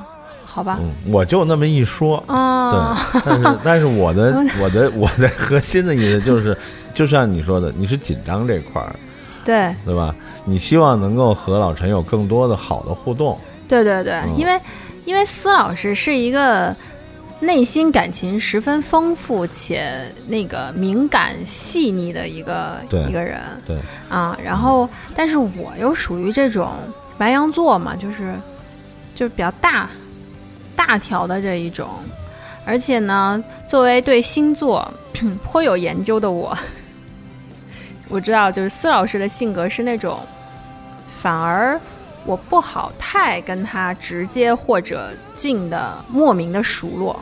[0.58, 6.56] 好吧，嗯，我就那么一说，啊，对，但是 但是我的我的我的核心的意思就是，
[6.94, 8.92] 就像你说的，你是紧张这块儿，
[9.44, 9.72] 对。
[9.84, 10.12] 对吧？
[10.44, 14.36] 你希望能够和老陈有更多的好的互动，对对对，嗯。
[14.36, 14.60] 因为
[15.04, 16.74] 因为司老师是一个
[17.38, 23.38] 内心感情十分丰富且那个敏感细腻的一个对一个人。
[23.64, 23.76] 对，
[24.08, 26.72] 啊，然后但是我又属于这种
[27.16, 28.34] 白羊座嘛，就是
[29.14, 29.88] 就是比较大
[30.78, 31.88] 大条的这一种，
[32.64, 34.88] 而且呢，作为对星座
[35.44, 36.56] 颇有研究的我，
[38.08, 40.20] 我知道就是司老师的性格是那种
[41.20, 41.78] 反而。
[42.24, 47.18] 我不好太跟他直接或者近的莫名的熟络，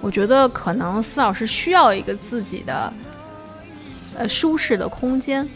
[0.00, 2.90] 我觉得可能司老师需要一个自己的
[4.16, 5.46] 呃舒适的空间，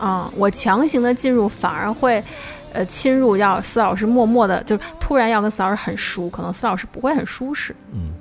[0.00, 2.22] 嗯，我强行的进入反而会
[2.72, 7.74] 呃侵入，要司老师默默的，就是突然要跟司老师很熟，可能司老师不会很舒适，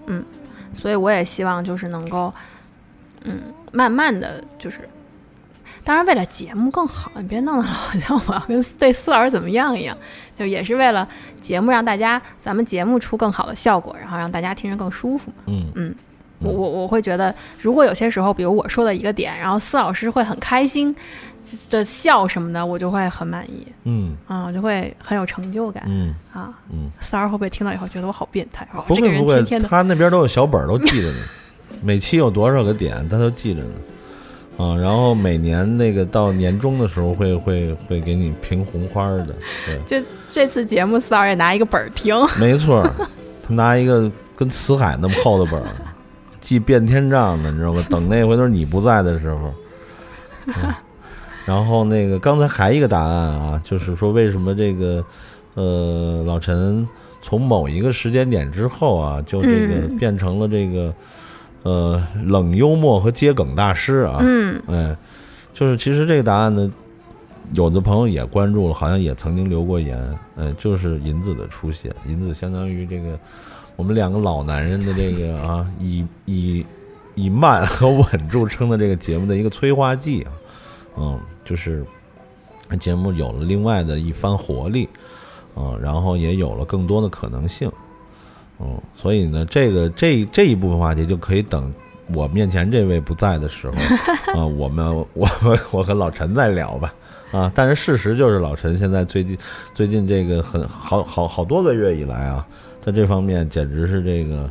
[0.07, 0.23] 嗯
[0.73, 2.33] 所以我也希望就是能够
[3.23, 4.79] 嗯慢慢的就是。
[5.81, 9.97] 当然，为了节目更好，你别弄得好像我要跟对司老师怎么样一样，
[10.35, 11.07] 就也是为了
[11.41, 15.43] 节目让大家咱们节目出更好的效果，然后让大家听着更舒服嘛。
[15.47, 15.95] 嗯嗯，
[16.39, 20.95] 我我我会觉得，如果有些时候，比如我说的一个点，然后司老师会很开心
[21.69, 26.51] 的笑什么的，我就会很满意嗯啊，我就会很有成就感嗯啊。
[26.71, 28.67] 嗯，三儿会不会听到以后觉得我好变态？
[28.73, 31.17] 哦这个不会不会人天天，他那边都有小本儿，都记着呢，
[31.83, 33.69] 每期有多少个点，他都记着呢。
[34.57, 39.33] 啊，然后每年那个到年终的时候会会会给你评红花儿的，
[39.65, 42.13] 对，就这次节目，三儿也拿一个本儿听。
[42.37, 42.93] 没错儿，
[43.41, 45.69] 他拿一个跟辞海那么厚的本儿，
[46.41, 47.81] 记变天账的，你知道吗？
[47.89, 49.53] 等那回头你不在的时候。
[50.47, 50.73] 嗯
[51.49, 55.03] 然后那个刚才还一个答案啊，就是说为什么这个
[55.55, 56.87] 呃老陈
[57.23, 59.97] 从某一个时间点之后啊，就这个嗯。
[59.97, 60.93] 变成了这个
[61.63, 64.61] 呃冷幽默和接梗大师啊，嗯。
[64.67, 64.95] 哎，
[65.51, 66.71] 就是其实这个答案呢，
[67.53, 69.97] 有的朋友也关注了，好像也曾经留过言，
[70.35, 73.19] 呃，就是银子的出现，银子相当于这个
[73.75, 76.63] 我们两个老男人的这个啊，以以
[77.15, 80.31] 以慢和稳著称的这个节目的一个催化剂啊，
[80.97, 81.83] 嗯，就是
[82.79, 84.87] 节目有了另外的一番活力，
[85.55, 87.71] 嗯，然后也有了更多的可能性，
[88.59, 91.73] 嗯，所以呢，这个这这一部分话题就可以等
[92.13, 93.73] 我面前这位不在的时候
[94.39, 96.93] 啊，我们我们我和老陈再聊吧。
[97.31, 99.37] 啊，但是事实就是老陈现在最近
[99.75, 102.43] 最近这个很好好好多个月以来啊，
[102.81, 104.49] 在这方面简直是这个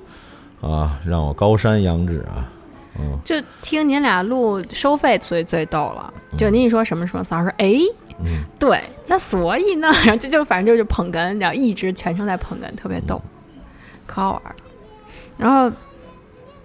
[0.61, 2.49] 啊让我高山仰止啊，
[2.99, 3.19] 嗯。
[3.25, 7.75] 就听您俩录收费最最逗了，就您一说什么什么，司老师说哎，
[8.25, 8.43] 嗯。
[8.59, 13.21] 对，那所以呢，然 后就就反正就是捧哏，然后一直全程在捧哏，特别逗。
[14.07, 14.43] 可好玩。
[14.45, 14.57] 了。
[15.37, 15.71] 然后，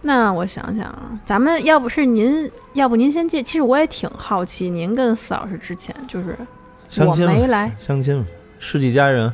[0.01, 6.45] 那我想想啊，咱们要不是您，要不您先介，其实我也挺好奇，您跟四老师之前就是我
[6.89, 8.25] 相亲没来，相亲嘛，
[8.59, 9.31] 世纪佳人。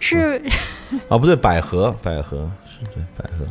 [0.00, 0.42] 是
[1.08, 3.46] 啊，不对，百合，百合是对百合，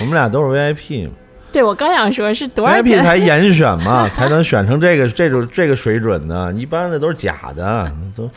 [0.00, 1.12] 我们俩都是 VIP 嘛
[1.52, 3.02] 对我刚想说是多少，VIP 钱？
[3.02, 8.28] 才严选嘛， 才能选成这个这种这个水准呢，一般的都是假的，都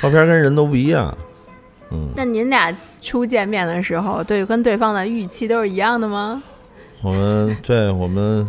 [0.00, 1.16] 照片跟人都不一样。
[1.90, 6.42] 嗯，那您俩初见面的时候，对跟对方的预期都是一样的吗？
[7.02, 8.48] 我们对我们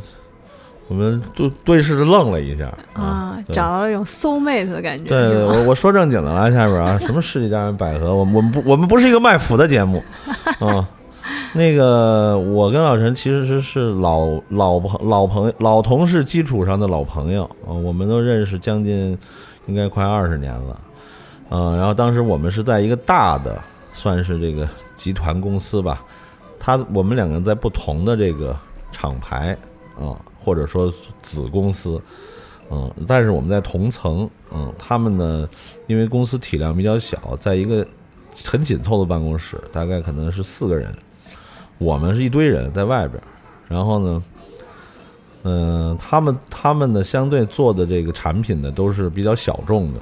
[0.88, 5.10] 我们就对视着愣了一下啊，对找到了一种 soul mate 的感觉。
[5.10, 10.04] 对，我我说正经的了，下边啊，什么世纪佳缘百合，我们我们不我们不是一个卖腐的节目
[10.62, 10.88] 啊。
[11.53, 19.17] 那个，我跟老陈其实是是老老朋老朋友老同事基础上的老朋友啊，我们都认识将近
[19.67, 20.82] 应该快二十年了，
[21.49, 23.62] 嗯、然后当时我们是在一个大的
[23.93, 26.03] 算是这个集团公司吧，
[26.60, 28.58] 他我们两个在不同的这个
[28.91, 29.56] 厂牌
[29.99, 32.01] 啊、或者说子公司，
[32.71, 35.47] 嗯，但是我们在同层，嗯，他们呢，
[35.86, 37.86] 因为公司体量比较小，在一个
[38.43, 40.91] 很紧凑的办公室，大概可能是四个人，
[41.78, 43.22] 我们是一堆人在外边，
[43.68, 44.24] 然后呢，
[45.44, 50.00] 嗯、他们他们呢相对做的这个产品呢都是比较小众的，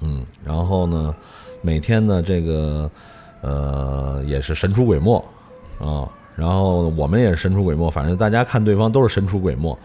[0.00, 1.14] 嗯，然后呢，
[1.62, 2.90] 每天呢这个
[3.40, 5.24] 呃也是神出鬼没。
[5.80, 9.76] 啊，然后我们也是神出鬼没，反正大家看对方都是神出鬼没，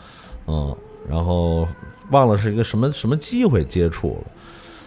[0.45, 0.74] 嗯，
[1.10, 1.67] 然后
[2.12, 4.32] 忘了是一个什么什么机会接触了，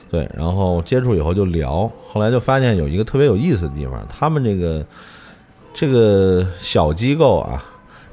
[0.09, 4.87] 对，然后接触以后就聊，后来就发现有一个特别有意思的地方，他们这个
[5.75, 7.65] 这个小机构啊，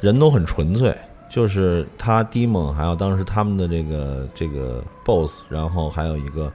[0.01, 0.95] 人都很纯粹，
[1.29, 6.51] 就是他 Dimon 还有当时他们的这个这个 boss，然后还有一个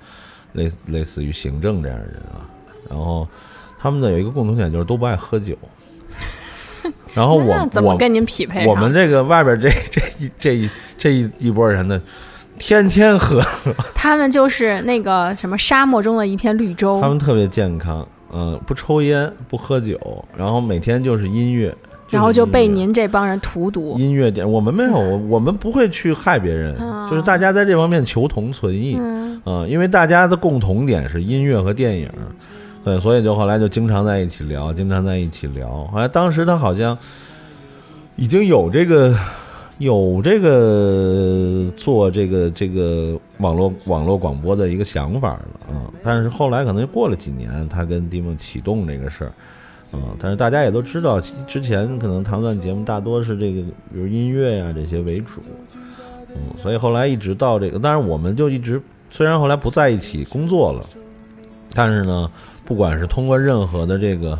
[0.52, 2.48] 类类似于行政这样的人啊，
[2.88, 3.28] 然后
[3.78, 5.56] 他们的有一个共同点就是都不爱喝酒。
[7.14, 8.68] 然后我那怎么我跟您匹配上？
[8.68, 12.00] 我们这个外边这这一这一这一一波人呢，
[12.58, 13.40] 天天喝，
[13.94, 19.98] 他们就是那个什么沙漠中的一片绿洲他，们特别健康，嗯、不抽烟，不喝酒，
[20.36, 21.74] 然后每天就是音乐，
[22.10, 23.96] 然后就被您这帮人荼毒。
[23.98, 32.10] 音乐点，我们没有，我我们不会去害别人，啊就是大家在这方面求同存异，嗯，嗯，因为大家的共同点是音乐和电影，
[32.84, 35.88] 对，所以就后来就经常在一起聊，经常在一起聊。
[35.92, 36.98] 后来当时他好像
[38.16, 39.16] 已经有这个
[39.78, 49.32] 有这个做这个这个网络网络广播的一个想法了啊、但是后来可能过了几年，他跟迪梦启动这个事儿。
[49.92, 55.40] 嗯，但是大家也都知道，之前可能唐段节目大多是这个，比如音乐呀、这些为主，
[56.30, 60.84] 嗯，所以后来一直到这个，当然我们就一直虽然后来不在一起工作了，
[61.74, 62.28] 但是呢，
[62.64, 64.36] 不管是通过任何的这个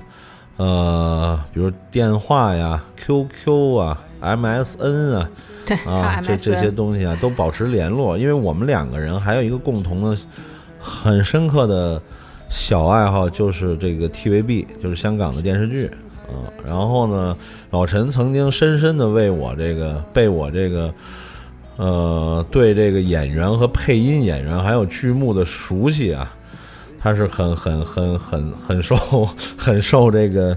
[0.56, 5.30] 呃，比如电话呀、QQ 啊、MSN 啊
[5.66, 8.18] 对啊，这这些东西啊，都保持联络。
[8.18, 10.16] 因为我们两个人还有一个共同的、
[10.80, 12.00] 很深刻的
[12.50, 15.90] 小爱好，就是这个 TVB，就是香港的电视剧。
[16.28, 17.37] 嗯，然后呢，
[17.70, 20.92] 老陈曾经深深的为我这个被我这个
[21.76, 26.30] 呃对这个演员和配音演员还有剧目的熟悉啊，
[27.00, 28.96] 他是很很很很很受
[29.56, 30.56] 很受这个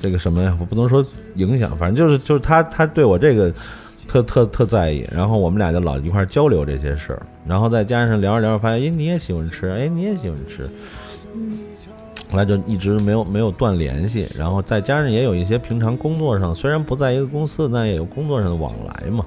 [0.00, 0.56] 这个什么呀？
[0.60, 3.52] 我不能说影响，反正就是就是他他对我这个
[4.06, 10.68] 特特特在意，然后我们俩就老一块交流这些事儿，然后再加上聊着聊着发现，哎，你也喜欢吃，哎，你也喜欢吃，
[12.30, 19.26] 后来就一直没有没有断联系，然后再加上也有一些平常工作上虽然不在一个公司，但也有工作上的往来嘛，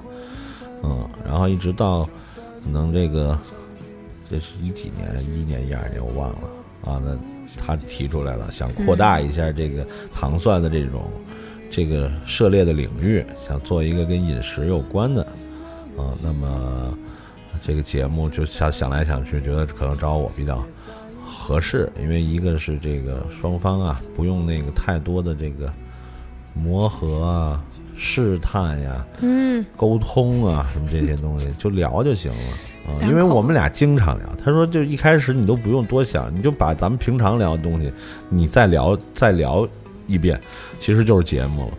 [0.82, 2.02] 嗯，然后一直到
[2.64, 3.38] 可能这个
[4.30, 6.38] 这是一几年，一一年一二年我忘了
[6.84, 7.16] 啊，那
[7.56, 11.10] 他提出来了，想扩大一下这个糖蒜的这种
[11.70, 15.22] 这个涉猎的领域，想做一个跟饮食有关的
[15.96, 16.96] 啊，那么
[17.64, 20.64] 这个节目就想想来想去，觉得可能找我比较
[21.26, 25.72] 合适，因为一个是这个双方啊不用那个太多的这个
[26.54, 27.64] 磨合啊、
[27.96, 32.38] 试探呀、嗯，沟通啊什么这些东西，就聊就行了
[32.86, 33.00] 啊。
[33.02, 37.92] 因为我们俩经常聊，他说就一开始你都不用多想，你就把咱们平常聊的东西，
[38.28, 39.68] 你再聊再聊
[40.06, 40.40] 一遍，
[40.78, 41.70] 其实就是节目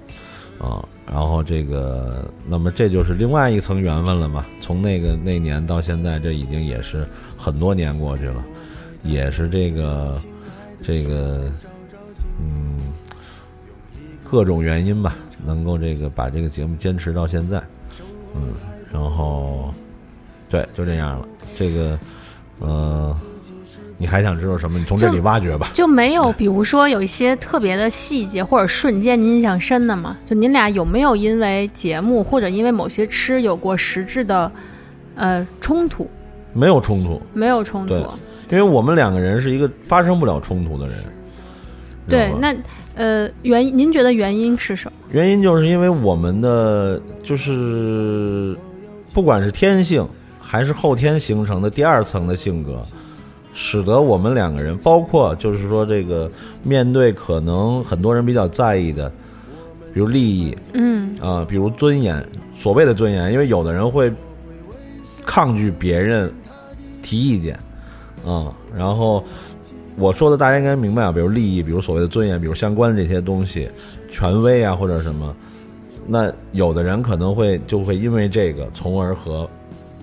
[0.60, 0.86] 了啊。
[1.06, 4.46] 然后这个，那么这就是另外一层缘分了嘛。
[4.62, 7.06] 从那个那年到现在，这已经也是
[7.38, 8.44] 很多年过去了，
[9.04, 10.20] 也是这个
[10.82, 11.44] 这个
[12.39, 12.80] 嗯
[14.24, 15.13] 各种原因吧，
[15.46, 17.62] 能够这个把这个节目坚持到现在，
[18.34, 18.54] 嗯，
[18.92, 19.74] 然后
[20.54, 21.26] 对，就这样了。
[21.58, 21.98] 这个
[22.60, 23.12] 呃，
[23.98, 24.78] 你还想知道什么？
[24.78, 25.72] 你从这里挖掘吧。
[25.74, 30.16] 就没有，比如说有一些特别的细节或者瞬间您印象深的吗？
[30.28, 34.52] 就您俩有没有因为节目或者因为某些吃有过实质的
[35.16, 36.08] 呃冲突？
[36.54, 37.96] 没有冲突，没有冲突。
[38.52, 40.98] 因为我们两个人是一个发生不了冲突的人。
[42.08, 42.56] 对那
[42.94, 44.98] 呃原因您觉得原因是什么？
[45.12, 48.56] 原因就是因为我们的就是
[49.12, 50.08] 不管是天性
[50.54, 52.80] 还是后天形成的第二层的性格，
[53.56, 56.30] 使得我们两个人，包括就是说这个
[56.62, 59.12] 面对可能很多人比较在意的，
[59.92, 61.18] 比如利益嗯。
[61.20, 62.24] 啊、比如尊严，
[62.56, 64.13] 所谓的尊严，因为有的人会
[65.26, 66.32] 抗拒别人
[67.02, 67.58] 提意见
[68.24, 69.24] 啊、然后
[69.96, 73.68] 我说的大家应该明白啊，比如利益，比如所谓的尊严，比如相关的这些东西，
[74.12, 75.36] 权威啊或者什么，
[76.06, 79.50] 那有的人可能会就会因为这个，从而和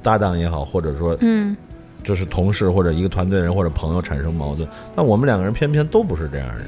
[0.02, 1.56] 搭档也好，或者说嗯
[2.02, 4.68] 就是同事或者一个团队人或者朋友产生矛盾。
[4.96, 6.66] 但我们两个人偏偏都不是这样的人，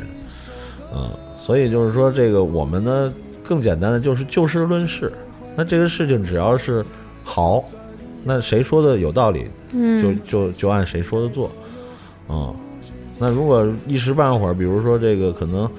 [0.94, 3.12] 嗯，所以就是说这个我们呢
[3.46, 5.12] 更简单的就是就事论事。
[5.56, 6.84] 那这个事情只要是
[7.24, 7.64] 好，
[8.24, 11.50] 那谁说的有道理，就嗯就就按谁说的做，
[12.28, 12.54] 嗯。
[13.18, 15.70] 那如果一时半会儿，比如说这个可能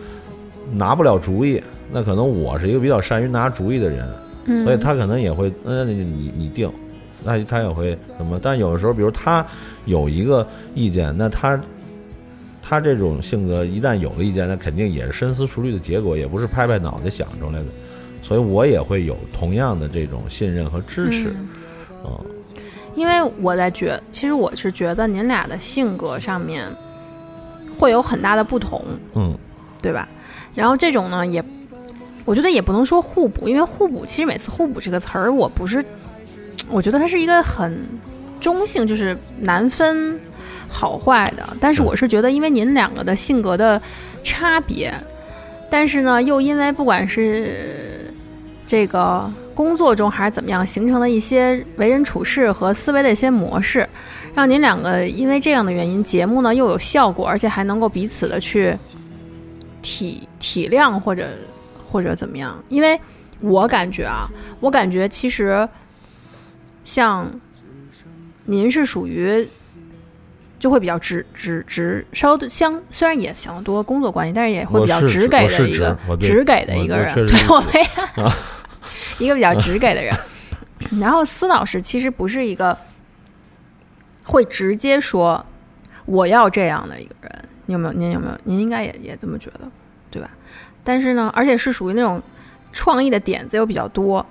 [0.72, 1.62] 拿不了主意，
[1.92, 4.08] 那可能我是一个比较善于拿主意的人，
[4.46, 6.72] 嗯，所以他可能也会，嗯，你你你定，
[7.24, 8.40] 那他也会什么？
[8.42, 9.46] 但有的时候，比如他
[9.86, 11.60] 有一个意见，那他
[12.62, 17.66] 他这种性格一旦有了意见，那肯定也是深思熟虑的结果，也不是拍拍脑袋想出来的。
[18.22, 21.48] 所以我也会有同样的这种信任和支持，嗯
[22.06, 22.26] 嗯
[22.96, 26.66] 因为我在觉，其实我是觉得您俩的性格上面
[27.78, 28.82] 会有很大的不同，
[29.16, 29.38] 嗯
[29.82, 30.08] 对吧？
[30.56, 31.44] 然后这种呢，也
[32.24, 35.84] 我觉得也不能说互补，因为互补其实每次互补这个词儿，我不是，
[36.70, 37.86] 我觉得它是一个很
[38.40, 40.20] 中性，就是难分
[40.68, 41.56] 好坏的。
[41.60, 43.82] 但是我是觉得，因为您两个的性格的
[44.24, 44.94] 差别，
[45.70, 48.14] 但是呢，又因为不管是
[48.66, 53.88] 这个工作中还是怎么样形成了一些为人处事和思维的一些模式，
[54.34, 58.76] 让您两个因为这样的原因，节目呢又有效果，而且还能够彼此的去
[59.82, 61.28] 体体谅或者
[61.92, 62.58] 或者怎么样？
[62.70, 63.00] 因为
[63.42, 64.28] 我感觉啊，
[64.60, 65.68] 我感觉其实
[66.84, 67.30] 像
[68.46, 69.48] 您是属于
[70.60, 77.82] 就会比较直直直，稍微相虽然也想得多工作关系，但是也会比较直给的一个直给的一个人，对我没
[79.20, 80.14] 一个比较直给的人。
[81.00, 82.78] 然后司老师其实不是一个
[84.26, 85.46] 会直接说
[86.06, 87.94] 我要这样的一个人，你有没有？
[87.94, 88.38] 您有没有？
[88.44, 89.62] 您应该也也这么觉得，
[90.12, 90.30] 对吧？
[90.84, 92.22] 但是呢，而且是属于那种
[92.74, 94.26] 创意的点子又比较多。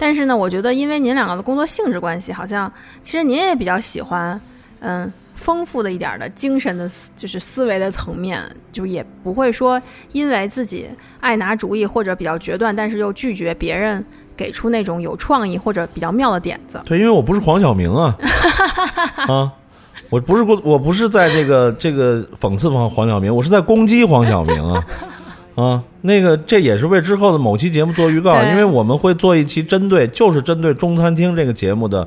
[0.00, 4.40] 但是呢，我觉得因为您两个的工作性质关系，好像其实您也比较喜欢，
[4.80, 9.80] 嗯，丰富的一点儿的精神的思，就是思维的层面，就也不会说
[10.12, 10.88] 因为自己
[11.20, 14.02] 爱拿主意或者比较决断，但是又拒绝别人
[14.34, 16.80] 给出那种有创意或者比较妙的点子。
[16.86, 18.16] 对，因为我不是黄晓明啊，
[19.28, 19.52] 啊，
[20.08, 24.82] 我不是我不是在这个这个讽刺黄黄晓明，我是在攻击黄晓明啊
[25.54, 32.06] 啊，那个这也是为之后的某期节目做预告，因为我们会做一期针对就是针对中餐厅这个节目的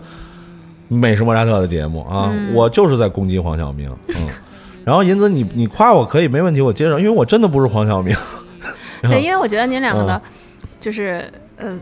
[0.88, 2.54] 美食莫扎特的节目啊，嗯。
[2.54, 4.16] 我就是在攻击黄晓明，嗯，
[4.84, 8.16] 然后银子你你夸我可以没问题，我接受，因为我真的不是黄晓明，
[9.04, 10.22] 对，因为我觉得您两个的嗯，
[10.80, 11.78] 就是呃，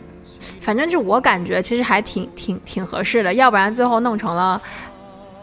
[0.60, 4.62] 反正就我感觉其实还挺挺挺合适的，要不然最后弄成了。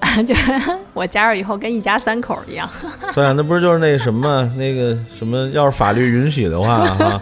[0.27, 0.53] 就是
[0.95, 2.69] 我加入以后跟一家三口一样，
[3.15, 7.21] 对啊，那不是就是那什么那个什么，要是法律允许的话哈、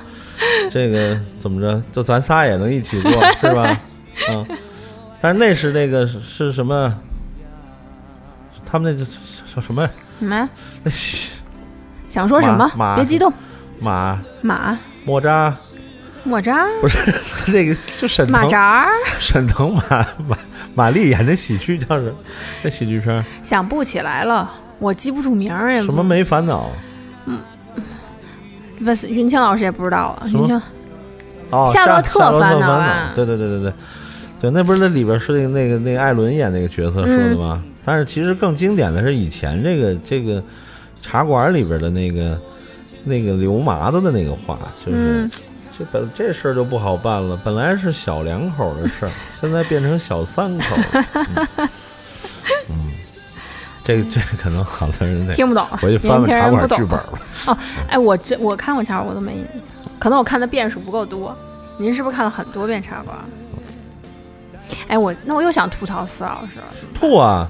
[0.71, 3.81] 这个怎么着，就咱仨也能一起做，是吧？
[4.31, 4.47] 嗯，
[5.21, 6.95] 但是那是那个是是什么？
[8.65, 9.11] 他们那叫
[9.55, 9.89] 叫什么？
[10.19, 10.49] 什么
[10.83, 10.91] 那
[12.09, 12.95] 想说什么马？
[12.95, 13.33] 马别激动，
[13.79, 15.55] 马马莫扎
[16.25, 16.99] 莫扎不是
[17.47, 19.83] 那个就沈腾马扎，沈腾马
[20.27, 20.37] 马
[20.77, 22.13] 马丽演的喜剧叫什么？
[22.63, 23.25] 那喜剧片？
[23.43, 24.49] 想不起来了，
[24.79, 25.83] 我记不住名儿呀。
[25.83, 26.71] 什么没烦恼？
[27.25, 27.41] 嗯。
[28.85, 30.63] 不是云清老师也不知道啊，云清。
[31.51, 33.73] 哦，夏洛特烦恼对对对对对，
[34.43, 37.39] 对，那不是那里边是那个那个那个艾伦演那个角色说的嗯。
[37.39, 37.65] 吗？
[37.85, 40.43] 但是其实更经典的是以前这个这个
[40.97, 42.39] 茶馆里边的那个
[43.05, 45.31] 那个刘麻子的那个话，就是、嗯
[45.79, 49.11] 这本这事儿就不好办了，本来是小两口的事儿，
[49.41, 51.05] 现在变成小三口了。
[51.17, 51.69] 嗯，
[52.71, 52.93] 嗯
[53.85, 56.89] 这个这可能好多人得听不懂，回去翻翻茶馆剧本。
[56.89, 57.09] 吧。
[57.47, 57.59] 哦
[57.89, 61.37] 哎，我这我看过茶馆，我都没印象，可能我看的遍数不够多。
[61.77, 63.17] 您是不是看了很多遍茶馆？
[64.89, 66.65] 哎，我那我又想吐槽司老师了，
[66.95, 67.47] 吐啊！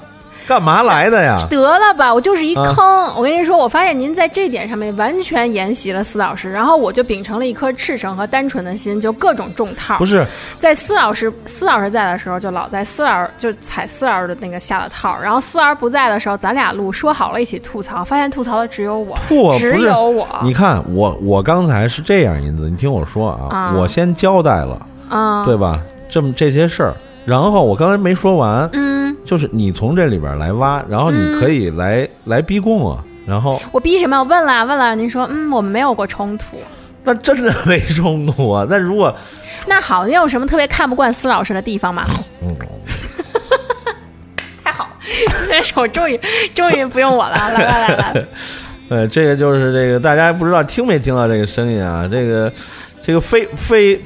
[0.46, 1.36] 干嘛来的呀？
[1.50, 3.14] 得了吧，我就是一啊坑。
[3.16, 9.98] 我跟您说，我发现您在这点上面完全沿袭了司老师，然后我就秉承了一颗赤诚和单纯的心，就各种中套。
[9.98, 10.24] 不是，
[10.58, 19.16] 在司老师司老师在的时候，就老在司老师就踩司老师的那个下的套，然后司老师不在的时候，咱俩录说好了一起吐槽，发现吐槽的只有我，
[19.58, 20.28] 只有我。
[20.42, 25.80] 你看我我刚才是这样，银子，你听我说啊，啊我先交代了，啊，对吧？
[26.08, 26.94] 这么这些事儿，
[27.26, 34.16] 然后我刚才没说完，嗯，就是你从这里边来挖，然后你可以来、来逼供啊，然后我逼什么？
[34.18, 36.56] 我问了问了，您说嗯，我们没有过冲突。
[37.02, 38.64] 那真的没冲突啊。
[38.70, 39.14] 那如果
[39.66, 42.04] 那好，你有什么特别看不惯司老师的地方吗？
[42.42, 42.54] 嗯
[44.62, 46.18] 太好，今天手终于
[46.54, 48.24] 终于不用我了，来来来来，
[48.88, 52.08] 呃，这个就是这个，大家不知道听没听到这个声音啊？
[52.10, 52.52] 这个，
[53.02, 54.00] 这个非非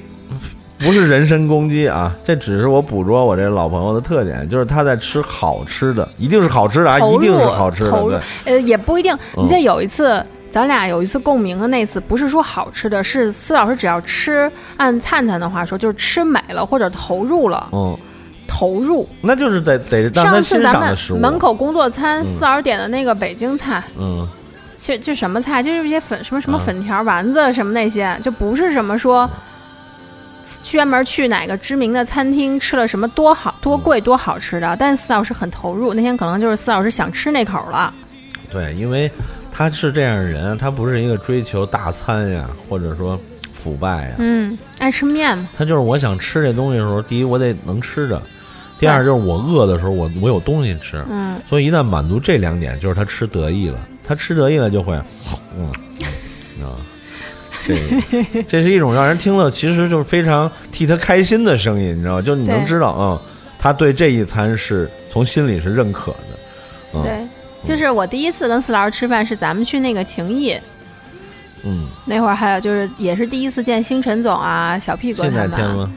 [0.85, 8.11] 不是人身攻击啊，这只是我捕捉我这老朋友的特点，就是他在吃好吃的，一定是好吃的啊，一定是好吃的，投
[8.47, 9.15] 呃，也不一定。
[9.37, 9.45] 嗯。
[9.45, 17.95] 你记得有一次，咱俩有一次共鸣的那次，不是说好吃的，是司老师只要吃，按灿灿的话说，就是吃美了或者投入了，嗯，
[18.49, 19.07] 投入。
[19.21, 21.19] 那就是得得让他上欣次咱们赏的食物。
[21.19, 22.27] 门口工作餐，嗯。
[22.27, 24.27] 司老师点的那个北京菜，嗯，
[24.79, 29.29] 就就什么菜，就是一些粉什么什么啊粉条、丸子什么那些，就不是什么说
[30.63, 34.77] 专门去哪个知名的餐厅吃了什么多好多贵多好吃的。
[34.79, 37.93] 但是司老师很投入，那天可能就是四老师想吃那口了。
[38.51, 39.11] 对，因为
[39.53, 43.19] 他是这样的人，他不是一个追求大餐呀，或者说
[43.53, 48.21] 腐败呀，嗯，爱吃面嘛，他就是我想吃这东西的时候，第一我得能吃着，
[48.79, 54.95] 第二就是我饿的时候我我有东西吃，嗯，所以一旦满足这两点，就是他吃得意了，他吃得意了就会，
[55.57, 55.71] 嗯，
[56.59, 56.81] 嗯啊，
[57.67, 62.23] 这 这是一种让人听了其实就是非常替他开心的声音，你知道吗？
[62.23, 63.21] 就你能知道，嗯，
[63.59, 66.39] 他对这一餐是从心里是认可的，
[66.95, 67.29] 嗯，对，
[67.65, 70.59] 就是我第一次跟四老师吃饭是咱们去那个情谊。
[71.63, 75.51] 嗯，那会儿，还有就是也是第一次见星辰总啊、小屁哥现他们。
[75.51, 75.93] 在天吗？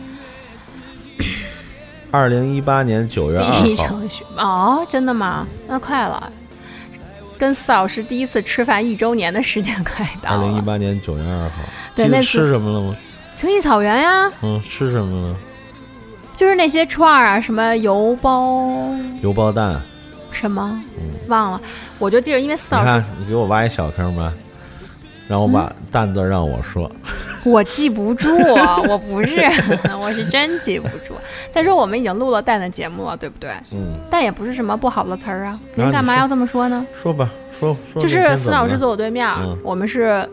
[2.11, 5.47] 二零一八年九月二第一号，场雪哦，真的吗？
[5.68, 6.32] 那快了，
[7.38, 10.61] 跟四老师第一次吃饭一周年的时间快到二零一。
[10.61, 11.63] 八年九月二号，
[11.95, 12.95] 对那吃什么了吗？
[13.34, 15.36] 情谊草原呀，嗯，吃什么了？
[16.36, 18.89] 就是那些串儿啊，什么油包
[19.21, 19.81] 油包蛋。
[20.31, 21.61] 什么，嗯忘了。
[21.99, 24.34] 我就记着，因为四老师你看，你给我挖一小坑吧，
[25.34, 26.89] 让我把蛋字让我说。
[27.43, 28.29] 我记不住，
[28.88, 29.36] 我不是，
[29.99, 31.15] 我是真记不住。
[31.51, 33.49] 再说我们已经录了蛋的节目了，对不对？
[33.73, 36.86] 嗯，但也不是什么不好的词儿啊，您干嘛要这么说呢？
[37.01, 37.27] 说吧，
[37.59, 37.99] 说说。
[37.99, 40.23] 就是司老师坐我对面，嗯我们是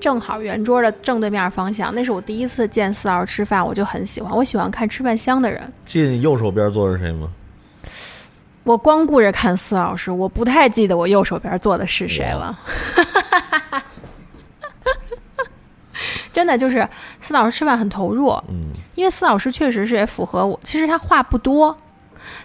[0.00, 1.94] 正好圆桌的正对面方向。
[1.94, 5.60] 那是我第一次见司老师吃饭，我就很喜欢，我喜欢看吃饭香的人。
[5.86, 7.28] 记得你右手边坐着谁吗？
[8.64, 12.56] 我光顾着看司老师，我不太记得我右手边坐的是谁了。
[16.32, 16.86] 真的就是
[17.20, 20.58] 司老师吃饭很投入，嗯，因为司老师确实是也符合我。
[20.64, 21.76] 其实他话不多，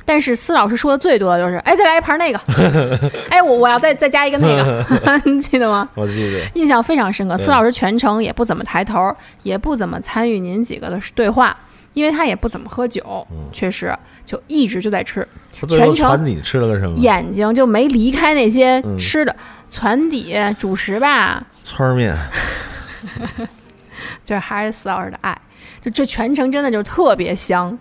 [0.04, 2.40] 但是司老师说的最多的就是：“哎，再来一盘那个，
[3.30, 6.46] 哎，我我要再再加一个那个， 你记得吗？”我记得。
[6.56, 7.38] 印象非常深刻。
[7.38, 11.56] 对司老师全程也不怎么抬头，也不怎么参与您几个的对话，
[11.94, 16.98] 因为他也不怎么喝酒，嗯确实就一直就在吃，全程传你吃了个什么？
[16.98, 19.34] 眼睛就没离开那些嗯吃的，
[19.70, 22.14] 船底主食吧，汆面。
[24.24, 25.40] 就是还是司老师的爱，
[25.82, 27.78] 就这全程真的就特别香。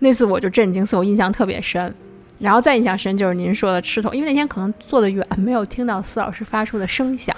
[0.00, 1.94] 那次我就震惊，所以我印象特别深。
[2.38, 7.34] 然后再印象深就是您说的吃头，因为那天可能坐得远，没有听到司老师发出的声响。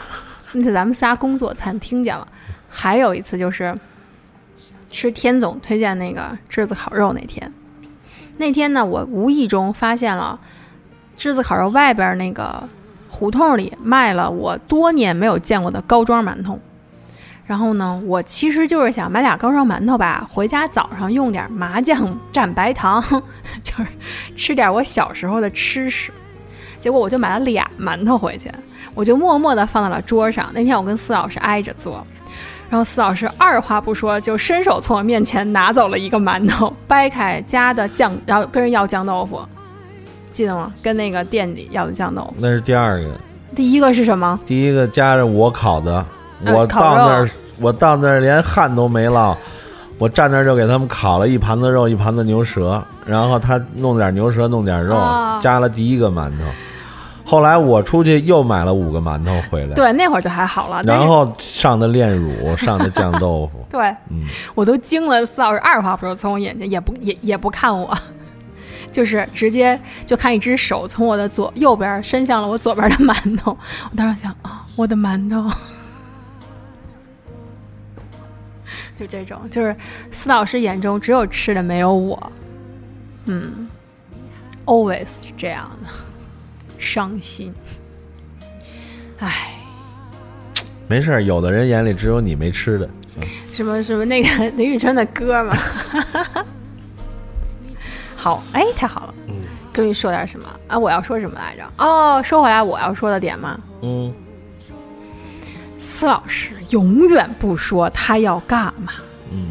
[0.53, 2.27] 那次咱们仨工作餐听见了。
[2.69, 3.75] 还有一次就是
[4.91, 7.53] 吃天总推荐那个栀子烤肉那天，
[8.39, 10.39] 那天呢我无意中发现了
[11.17, 12.69] 栀子烤肉外边那个
[13.09, 16.59] 胡同里卖了我多年没有见过的高庄馒头。
[17.49, 23.03] 然后呢，我其实就是想买俩高烧馒头吧，回家早上用点麻酱蘸白糖，
[23.65, 23.87] 就是
[24.37, 26.13] 吃点我小时候的吃食。
[26.79, 28.53] 结果我就买了俩馒头回去，
[28.95, 30.51] 我就默默地放在了桌上。
[30.53, 32.07] 那天我跟司老师挨着坐，
[32.69, 39.41] 然后司老师二话不说就伸手从我面前拿走了一个馒头，掰开加的酱，然后跟人要酱豆腐，
[40.31, 40.71] 记得吗？
[40.83, 42.35] 跟那个店里要的酱豆腐。
[42.37, 43.11] 那是第二个，
[43.57, 44.39] 第一个是什么？
[44.45, 46.05] 第一个夹着我烤的，
[46.47, 47.31] 我到那儿，
[47.61, 49.37] 我到那儿连汗都没落，
[49.99, 56.45] 我站那儿就给他们烤了一盘子肉，一盘子牛舌，然后他弄点牛舌，弄点肉，哦加了第一个馒头。
[57.25, 60.83] 后来我出去又买了五个馒头回来，对，那会儿就还好了。
[60.85, 64.25] 然后上的炼乳，上的酱豆腐， 对，嗯，
[64.55, 67.95] 我都惊了，四老师二话不说从我眼前也不也也不看我，
[68.91, 73.51] 就是直接就看一只手从我的左右边伸向了我左边的馒头，
[73.91, 75.51] 我当时想啊、我的馒头，
[78.99, 79.77] 就这种，就是
[80.11, 82.33] 司老师眼中只有吃的没有我，
[83.27, 83.69] 嗯
[84.65, 85.91] ，always 是这样的，
[86.79, 87.55] 伤心，
[89.19, 89.55] 唉。
[90.89, 92.89] 没事儿，有的人眼里只有你没吃的。
[93.53, 95.57] 什么什么那个林宇春的歌嘛。
[98.17, 99.35] 好，哎，太好了，嗯
[99.71, 100.79] 终于说点什么啊？
[100.79, 101.63] 我要说什么来着？
[101.77, 104.13] 哦，说回来我要说的点嘛，嗯
[105.91, 108.93] 司老师永远不说他要干嘛。
[109.31, 109.49] 嗯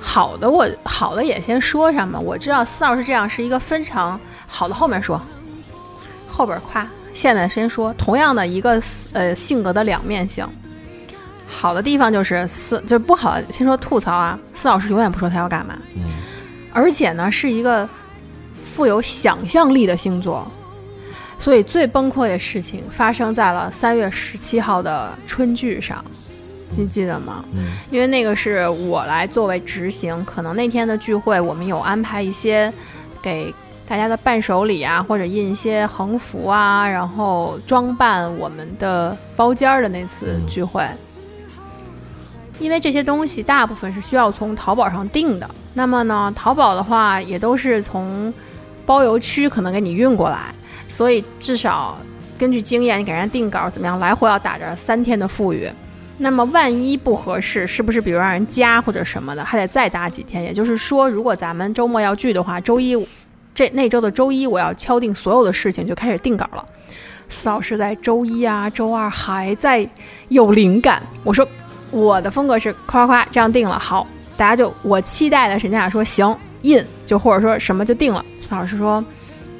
[0.00, 2.18] 好的我，好的也先说上吧。
[2.18, 5.20] 我知道司老师这样是一个非常好的，后面说，
[6.26, 7.92] 后边夸，现在先说。
[7.94, 8.82] 同样的一个
[9.12, 10.48] 呃性格的两面性，
[11.46, 14.38] 好的地方就是司，就是不好，先说吐槽啊。
[14.54, 16.02] 司老师永远不说他要干嘛，嗯
[16.72, 17.86] 而且呢是一个
[18.62, 20.50] 富有想象力的星座，
[21.38, 26.04] 所以最崩溃的事情发生在了三月十七号的春剧上，
[26.76, 27.44] 你记得吗？
[27.54, 32.72] 嗯因为那个是我来作为执行，可能那天的聚会我们有安排一些
[33.22, 33.54] 给
[33.86, 40.84] 大家的伴手礼啊，或者印一些横幅啊，然后装扮我们的包间儿的那次聚会。
[42.58, 48.34] 因为这些东西大部分是需要从淘宝上订的，那么呢，淘宝的话也都是从
[48.84, 50.52] 包邮区可能给你运过来，
[50.88, 51.96] 所以至少
[52.38, 55.70] 根据经验，你给人家定稿怎么样，来回要打着三天的富裕。
[56.20, 60.42] 那么万一不合适，是不是比如让人加或者什么的，还得再打几天？
[60.42, 63.06] 也就是说，如果咱们周末要聚的话，周一
[63.54, 66.64] 这那周的周一我要敲定所有的事情，就开始定稿了。
[67.28, 69.88] 司老师在周一啊、周二还在
[70.28, 71.46] 有灵感，我说
[71.90, 78.24] 我的风格是夸夸夸这样定了，好，大家就我期待的沈佳雅说行印，就或者说什么就定了。
[78.40, 79.04] 司老师说，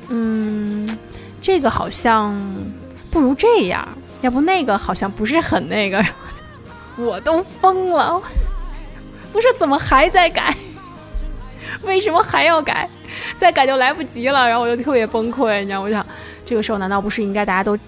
[0.08, 0.88] 嗯，
[1.40, 2.34] 这个好像
[3.10, 3.86] 不如这样，
[4.20, 6.04] 要不那个好像不是很那个。
[6.98, 8.20] 我都疯了，
[9.32, 10.56] 不是怎么还在改？
[11.84, 12.88] 为什么还要改？
[13.36, 15.80] 再改就来不及了，然后我就特别崩溃，你知道？
[15.80, 16.04] 我想，
[16.44, 17.78] 这个时候难道不是应该大家都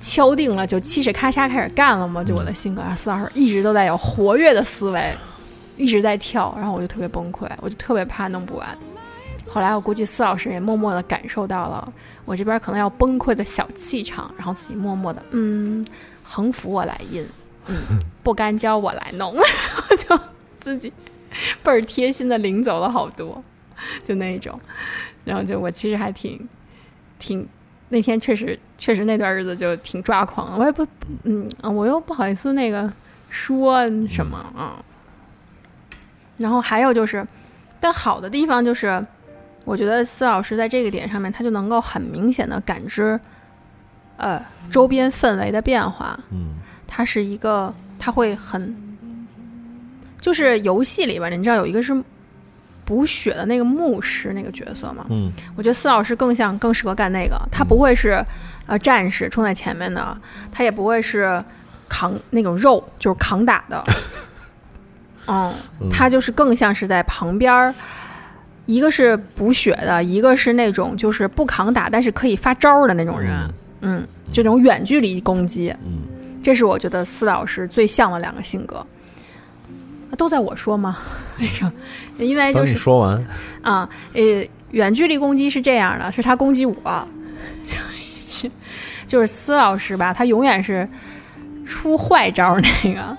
[0.00, 2.22] 敲定了，就七尺咔嚓开始干了吗？
[2.22, 5.16] 就我的性格，啊，四老师一直都在有活跃的思维，
[5.76, 8.68] 一直在跳，然后我就特别崩溃，我就特别怕弄不完。
[9.54, 11.92] 后来我估计司老师也默默的感受到了
[12.24, 15.86] 我这边可能要崩溃的小气场，然后自己默默的，嗯，
[16.24, 17.24] 横幅我来印，
[17.68, 17.76] 嗯，
[18.24, 19.44] 不干胶我来弄，然
[19.80, 20.20] 后就
[20.58, 20.92] 自己
[21.62, 23.40] 倍儿贴心的领走了好多，
[24.02, 24.58] 就那一种，
[25.24, 26.48] 然后就我其实还挺
[27.20, 27.46] 挺
[27.90, 30.84] 那天确实确实那段日子就挺抓狂，我也不
[31.22, 32.92] 嗯，我又不好意思那个
[33.30, 34.82] 说什么啊。
[36.38, 37.24] 然后还有就是，
[37.78, 39.06] 但好的地方就是，
[39.64, 43.18] 我觉得司老师在这个点上面，他就能够很明显的感知，
[44.16, 44.40] 呃，
[44.70, 46.18] 周边氛围的变化。
[46.30, 46.56] 嗯
[46.86, 48.76] 他是一个，他会很，
[50.20, 51.92] 就是游戏里边，你知道有一个是
[52.84, 55.06] 补血的那个牧师那个角色吗？
[55.08, 58.24] 嗯我觉得司老师更像更适合干那个，他不会是
[58.66, 60.16] 呃战士冲在前面的，
[60.52, 61.42] 他也不会是
[61.88, 63.82] 扛那种肉，就是扛打的。
[65.26, 65.52] 嗯，
[65.90, 67.74] 他就是更像是在旁边儿，
[68.66, 73.32] 一个是补血的，一个是那种就是不扛打但是可以发招儿的那种人。
[73.82, 76.02] 嗯，这种远距离攻击，嗯
[76.42, 78.84] 这是我觉得司老师最像的两个性格。
[80.16, 80.98] 都在我说吗？
[81.40, 81.72] 为什么？
[82.18, 83.26] 因为就等你是说完，
[83.62, 84.22] 啊，呃，
[84.70, 87.08] 远距离攻击是这样的，是他攻击我，
[87.66, 87.76] 就
[88.28, 88.50] 是
[89.06, 90.88] 就是司老师吧，他永远是
[91.66, 93.16] 出坏招那个。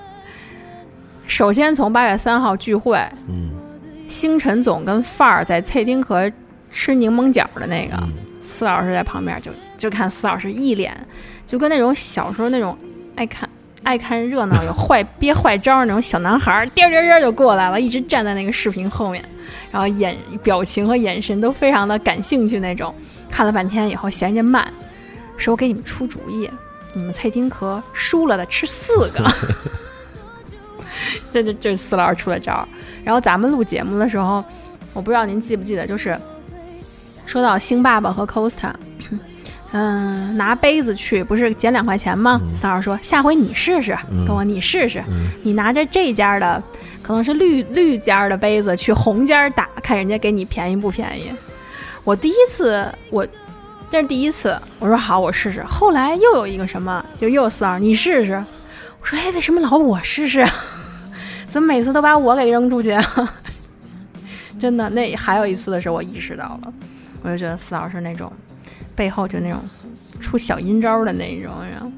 [1.28, 3.50] 首先从八月三号聚会，嗯
[4.08, 6.32] 星辰总跟范儿在翠丁壳
[6.72, 10.96] 吃柠檬角的那个，嗯司老师在旁边就就看司老师一脸
[11.48, 12.78] 就跟那种小时候那种
[13.16, 13.50] 爱看
[13.82, 19.24] 爱看热闹有坏憋坏招儿那种小男孩儿，颠颠颠就过来了，一直站在那个视频后面，
[19.72, 22.94] 然后眼表情和眼神都非常的感兴趣那种。
[23.32, 24.72] 看了半天以后嫌人家慢，
[25.38, 26.50] 说我给你们出主意，
[26.94, 29.24] 你们蔡丁壳输了的吃四个。
[31.32, 32.68] 这就就是四老师出了招儿。
[33.04, 34.44] 然后咱们录节目的时候，
[34.94, 36.18] 我不知道您记不记得，就是
[37.26, 38.72] 说到星爸爸和 Costa，
[39.72, 42.42] 嗯，拿杯子去不是减两块钱吗？
[42.60, 45.04] 四老师说下回你试试，跟我你试试，
[45.44, 46.62] 你拿着这家的
[47.02, 51.32] 可能是绿绿家的杯子去红家打，看人家给你便宜不便宜。
[52.04, 53.26] 我第一次我。
[53.88, 55.64] 这是第一次，我说好，我试试。
[55.64, 58.34] 后来又有一个什么，就又四老师，你试试。
[59.00, 60.52] 我说，哎，为什么老我试试啊？
[61.56, 63.34] 怎么每次都把我给扔出去啊？
[64.60, 66.74] 真的，那还有一次的时候，我意识到了，
[67.24, 68.30] 我就觉得四老师那种
[68.94, 69.58] 背后就那种
[70.20, 71.94] 出小阴招的那种人。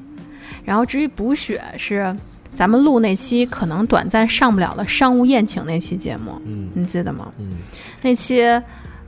[0.64, 2.14] 然后至于补血是
[2.54, 7.32] 咱们录那期可能短暂上不了的商务宴请那期节目，嗯你记得吗？
[7.38, 7.56] 嗯，
[8.00, 8.40] 那期，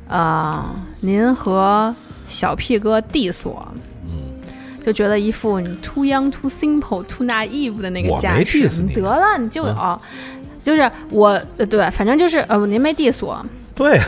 [0.08, 1.94] 呃，您和
[2.26, 3.68] 小屁哥 diss 我，
[4.04, 4.34] 嗯，
[4.82, 8.68] 就觉得一副你 too young, too simple, too naive 的那个架势。
[8.92, 13.44] 得了，你就有，嗯就是我，呃，对，反正就是呃，您没 diss 我，
[13.74, 13.96] 对。
[13.96, 14.04] 呀，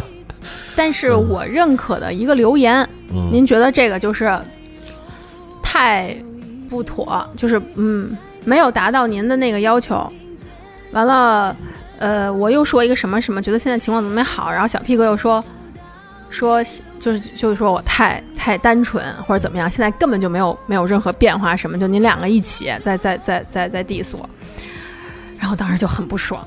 [0.74, 2.76] 但是我认可的一个留言，
[3.14, 3.30] 嗯。
[3.32, 4.34] 您觉得这个就是
[5.62, 6.16] 太
[6.68, 10.10] 不妥，就是嗯，没有达到您的那个要求。
[10.92, 11.56] 完了，
[11.98, 15.42] 呃，我又说一个什么什么，觉得现在情况怎么没好，然后小屁哥又说
[16.30, 16.62] 说
[16.98, 24.28] 就是就是说我太太单纯或者怎么样，现在根本就没有没有任何变化什么，就您两个一起在在在在在 diss 我，
[25.42, 26.46] 然后当时就很不爽，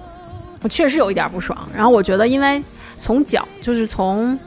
[0.61, 1.67] 我确实有一点不爽。
[1.75, 2.63] 然后我觉得，因为
[2.97, 4.39] 从角就是从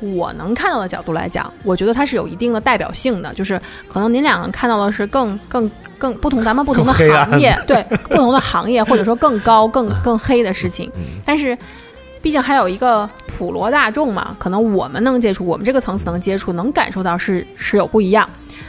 [0.00, 10.90] 我能看到的角度来讲，我觉得它是有一定的代表性的，就是可能您两个看到的是更更更不同，咱们不同的行业，对不同的行业，或者说更高、更 更黑的事情，
[11.24, 11.56] 但是。
[12.20, 18.26] 毕竟还有一个普罗大众嘛，可能我们能接触，我们这个层次能接触，能感受到是是有不一样。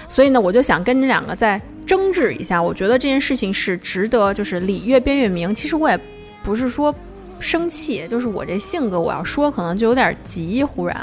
[0.10, 2.62] 所以呢，我就想跟你两个再争执一下。
[2.62, 5.54] 我觉得这件事情是值得，就是礼越辩越明。
[5.54, 6.00] 其实我也
[6.44, 6.94] 不是说
[7.40, 10.96] 生气，就是我这性格，我要说可能就有点急，忽然。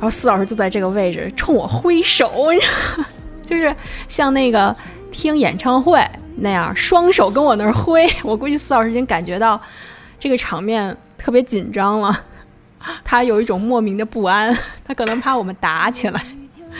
[0.00, 2.32] 然后司老师就在这个位置冲我挥手，
[3.44, 3.74] 就是
[4.08, 4.74] 像那个
[5.10, 6.00] 听演唱会
[6.36, 8.08] 那样，双手跟我那儿挥。
[8.22, 9.60] 我估计司老师已经感觉到
[10.18, 12.24] 这个场面特别紧张了，
[13.02, 16.24] 他有一种莫名的不安，他可能怕我们打起来，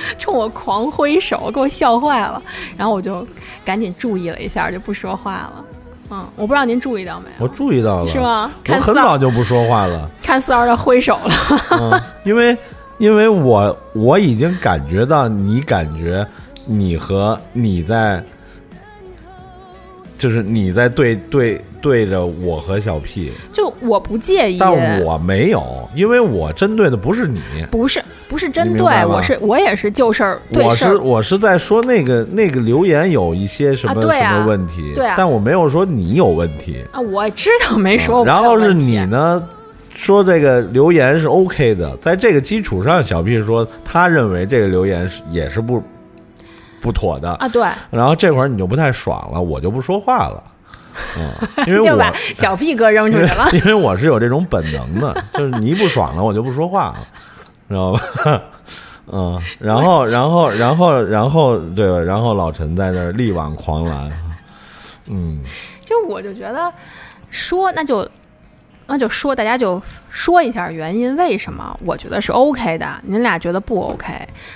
[0.18, 2.42] 冲我狂挥手，给我笑坏了。
[2.76, 3.26] 然后我就
[3.64, 5.64] 赶紧注意了一下，就不说话了。
[6.10, 7.44] 嗯，我不知道您注意到没有？
[7.44, 8.18] 我注意到了，是？
[8.18, 8.50] 吗？
[8.68, 11.34] 我很早就不说话了， 看四儿的挥手了。
[11.72, 12.56] 嗯，因为
[12.96, 16.26] 因为我我已经感觉到你感觉
[16.64, 18.24] 你和你在，
[20.16, 24.72] 就是你在对对对着我和小 P，就我不介意，但
[25.04, 30.98] 我没有，因为我针对的不是你，不是不是针对，我是我也是就事儿对我是事儿。
[30.98, 35.14] 我是在说那个那个留言有一些什么、啊啊什么问题，对啊。
[35.16, 36.78] 但我没有说你有问题。
[36.92, 39.48] 啊，我知道没说然后是你呢，
[39.94, 45.82] 说这个留言是 OK 的，在这个基础上，小 P 说他认为这个留言是也是不
[46.80, 50.44] 不妥的，啊，对，然后这会儿你就不太爽了，我就不说话了，
[51.18, 51.30] 嗯，
[51.66, 53.48] 因为我就把小屁哥扔出去了。
[53.54, 56.98] 因为我是有这种本能的， 就是你一不爽了，我就不说话了，
[57.68, 58.42] 知道吧？
[59.10, 61.98] 嗯，然后，然后，然后，然后，对吧？
[61.98, 64.12] 然后老陈在那儿力挽狂澜，
[65.06, 65.42] 嗯，
[65.84, 66.70] 就我就觉得
[67.30, 68.06] 说那就
[68.90, 74.12] 那就说，大家就说一下原因，为什么我觉得是 OK 的，您俩觉得不 OK，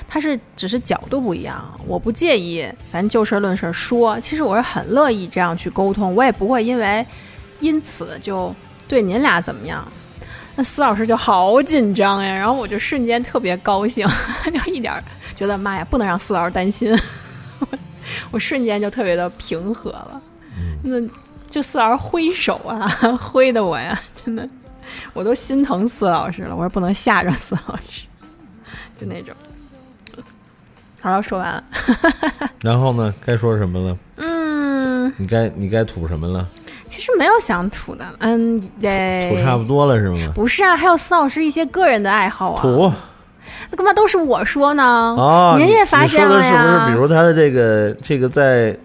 [0.08, 4.18] 他是只是角度不一样，我不介意，咱就事论事说。
[4.20, 7.06] 其实我是很乐意这样去沟通，我也不会因为
[7.60, 8.54] 因此就
[8.88, 9.86] 对您俩怎么样。
[10.56, 14.08] 那司老师就好紧张呀，然后我就瞬间特别高兴，
[14.52, 15.04] 就一点儿
[15.36, 16.98] 觉得妈呀，不能让司老师担心，
[18.32, 20.20] 我瞬间就特别的平和了。
[20.82, 21.00] 那
[21.48, 22.88] 就四老师挥手啊，
[23.20, 24.48] 挥的我呀，真的，
[25.12, 26.54] 我都心疼四老师了。
[26.54, 28.04] 我说不能吓着四老师，
[28.96, 29.34] 就那种。
[31.00, 31.64] 好了，说完了。
[32.62, 33.98] 然后呢，该说什么了？
[34.16, 36.46] 嗯，你该你该吐什么了？
[36.86, 40.32] 其实没有想吐的，嗯，对，吐差不多了是吗？
[40.34, 42.62] 不是啊，还有四老师一些个人的爱好啊。
[42.62, 42.92] 吐
[43.70, 44.84] 那干嘛都是我说呢？
[45.18, 45.56] 啊！
[45.58, 46.84] 您也发现了呀说的是不？
[46.84, 46.94] 是？
[46.94, 48.76] 比如他的这个这个在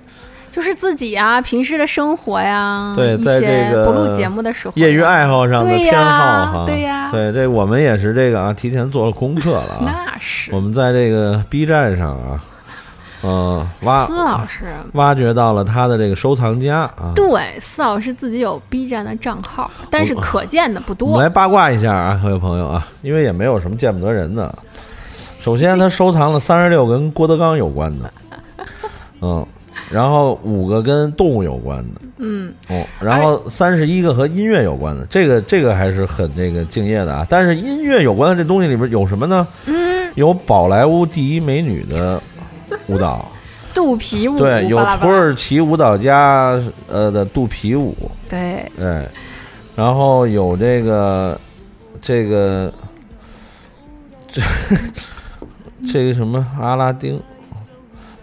[0.58, 9.82] 就是自己啊、平时的生活呀，对在这个不录节目的时候，业余爱好上的偏好哈，对呀对这我们也是这个啊，提前做了功课了啊。
[9.86, 12.42] 那是我们在这个 B 站上啊，
[13.22, 14.66] 嗯、挖司老师。
[14.94, 17.14] 挖掘到了他的这个收藏家啊。
[17.14, 21.10] 对，司老师自己有 B 站的账号，但是可见的不多。
[21.10, 24.52] 我们来八卦一下啊，各位朋友啊，因为也没有什么见不得人的。
[25.40, 28.12] 首先，他收藏了三十六跟郭德纲有关的，
[29.22, 29.46] 嗯，
[29.90, 37.26] 然后五个跟动物有关的，嗯，哦，然后三十一个和音乐有关的，这个这个还是很那个敬业的啊。
[37.30, 39.48] 但是音乐有关的这东西里边有什么呢？
[39.66, 42.22] 嗯，有宝莱坞第一美女的
[42.88, 43.32] 舞蹈，
[43.74, 47.96] 肚皮舞，对，有土耳其舞蹈家呃的肚皮舞，
[48.30, 49.08] 对，对，
[49.76, 51.40] 然后有这个
[52.02, 52.74] 这个
[54.28, 54.42] 这
[55.94, 57.18] 这个什么阿拉丁，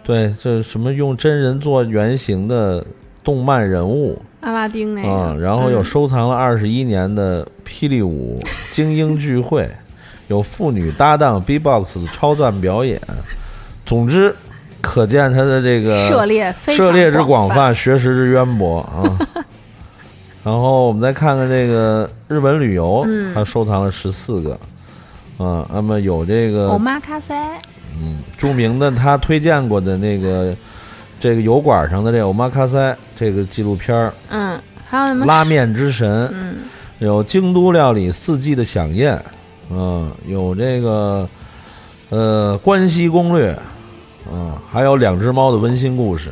[0.05, 2.85] 对，这什么用真人做原型的
[3.23, 5.83] 动漫人物，阿拉丁那个，嗯，然后又嗯。
[5.83, 8.39] 收藏了二十一年的霹雳舞
[8.71, 9.67] 精英聚会，
[10.29, 13.01] 有妇女搭档 B-box 的超赞表演。
[13.83, 14.35] 总之，
[14.79, 19.01] 可见他的这个涉猎涉猎之广泛，学识之渊博啊。
[20.45, 23.33] 然后我们再看看这个日本旅游，嗯。
[23.33, 24.59] 他收藏了十四个，
[25.39, 27.59] 嗯，那么有这个欧玛卡塞，
[28.01, 30.53] 嗯，著名的他推荐过的那个
[31.19, 36.55] 这个油管上的这个 omakase 这个纪录片儿嗯，还有什么拉，面之神，嗯，
[36.99, 39.17] 有京都料理四季的飨宴，
[39.71, 41.27] 嗯，有这个
[42.09, 43.57] 呃关西攻略，
[44.31, 46.29] 嗯，还有两只猫的温馨故事，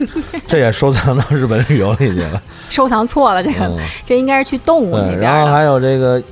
[0.48, 2.42] 这也收藏到日本旅游里去了。
[2.70, 5.30] 收藏错了，这个、嗯，这应该是去动物那对，边。
[5.30, 6.22] 然后还有这个。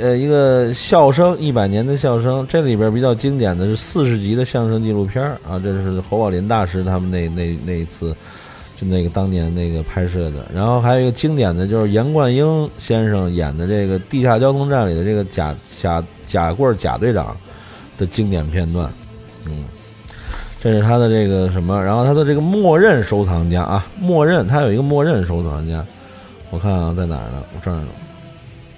[0.00, 8.14] 呃，一个笑声，一百年的笑声，这里边比较经典的是四十集的相声纪录片啊，这是侯宝林大师他们那那那一次，
[8.76, 10.46] 就那个当年那个拍摄的。
[10.52, 17.36] 然后还有一个经典的就是严冠英先生演的这个地下交通站里的这个贾贾贾贵儿贾队长
[17.96, 18.90] 的经典片段，
[19.46, 19.64] 嗯，
[20.60, 25.84] 这是他的这个什么，然后他的这个默认收藏家啊，默认他有一个默认收藏家，
[26.50, 27.44] 我看啊在哪儿呢？
[27.54, 27.88] 我这儿呢，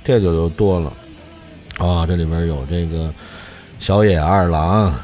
[0.04, 0.92] 这就就多了。
[1.78, 3.12] 啊，这里边有这个
[3.78, 4.94] 小野二郎，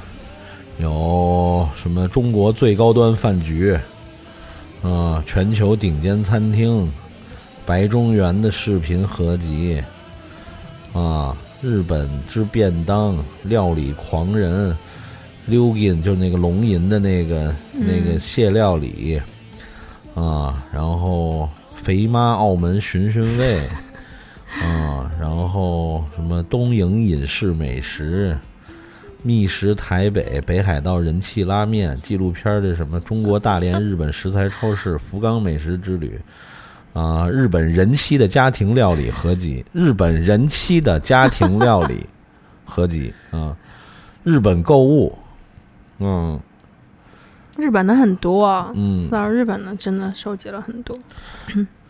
[0.79, 3.79] 有什么中国最高端饭局，
[4.83, 6.91] 啊，全球顶尖餐厅，
[7.67, 9.83] 白中原的视频合集，
[10.95, 14.75] 啊，日本之便当，料理狂人，
[15.45, 19.21] 溜金就是那个龙吟的那个、那个蟹料理，
[20.15, 23.69] 啊，然后肥妈澳门寻寻味。
[24.63, 28.37] 啊，然后什么东瀛饮食美食，
[29.23, 36.21] 觅食台北北海道人气拉面纪录片儿的什么中国大连日本食材超市福冈美食之旅，
[36.93, 42.07] 啊，日本人妻的家庭料理合集，日本人妻的家庭料理
[42.65, 43.13] 合集。
[43.31, 43.57] 啊，
[44.25, 45.17] 日本购物，
[45.99, 46.41] 嗯。
[47.59, 50.97] 日本的很多，嗯四儿日本的真的收集了很多，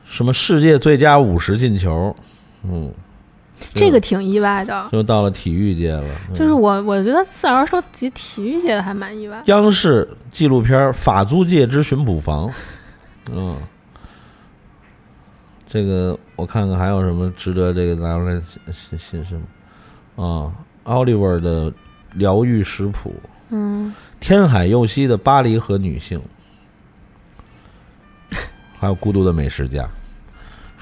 [0.05, 2.14] 什么世界最佳五十进球，
[2.65, 2.93] 嗯，
[3.75, 4.89] 这个挺意外的。
[4.93, 9.43] 就到了体育界了，嗯就是我，我觉得四儿收集体育界的还蛮意外。
[9.47, 12.49] 央视纪录片《法租界之巡捕房》，
[13.33, 13.57] 嗯，
[15.69, 18.41] 这个我看看还有什么值得这个拿出来
[18.73, 19.43] 信信是吗？
[20.17, 20.53] 啊，
[20.85, 21.73] 奥利弗的
[22.13, 23.15] 疗愈食谱，
[23.51, 26.21] 嗯，天海佑希的巴黎和女性，
[28.79, 29.89] 还有孤独的美食家。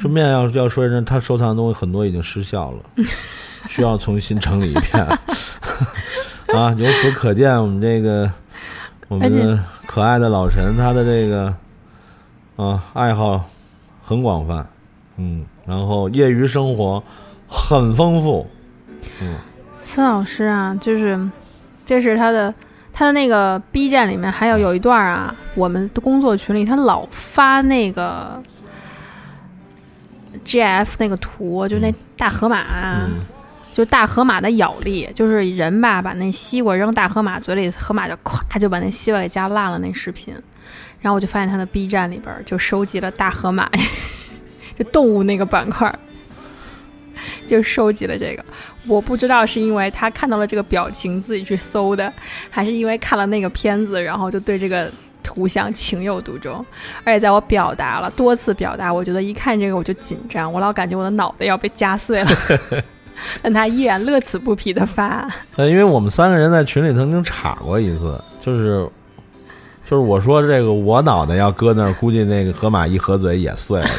[0.00, 2.78] 顺便要要说一声，他收藏的东西很多已经失效了，
[3.68, 5.04] 需要重新整理一遍。
[6.56, 8.30] 啊，由此可见，我们这个
[9.08, 11.54] 我们的可爱的老陈，他的这个
[12.56, 13.44] 啊爱好
[14.02, 14.66] 很广泛，
[15.18, 17.02] 嗯，然后业余生活
[17.46, 18.46] 很丰富，
[19.20, 19.34] 嗯。
[19.76, 21.18] 孙老师啊，就是
[21.84, 22.52] 这是他的
[22.92, 28.42] 他的那个 B 站里面还有有一段啊，我们的工作群里他老发那个
[30.44, 33.06] GF 那个图，就是那大河马啊。
[33.06, 33.20] 嗯
[33.72, 40.34] 就大河马的咬力，就是人吧，把那西瓜扔大河马嘴里，河马就咵就把那西瓜给夹烂了那视频。
[41.00, 43.70] 然后我就发现他的 B 站里边儿就收集了大河马，
[44.76, 45.96] 就动物那个板块儿，
[47.46, 48.44] 就收集了这个。
[48.88, 52.12] 我不知道是因为他看到了这个表情自己去搜的，
[52.50, 54.90] 还是因为看了那个片子，然后就对这个
[55.22, 56.64] 图像情有独钟。
[57.04, 62.30] 而且在我表达了多次表达，我觉得一看这个我就紧张，我老感觉我的脑袋要被夹碎了。
[63.42, 68.88] 但他依然乐此不疲的发，呃，因为我们三个人在群里曾经吵过一次，就是
[69.84, 73.90] 就是我说这个我脑袋要搁那儿，估计那个河马一合嘴也碎了。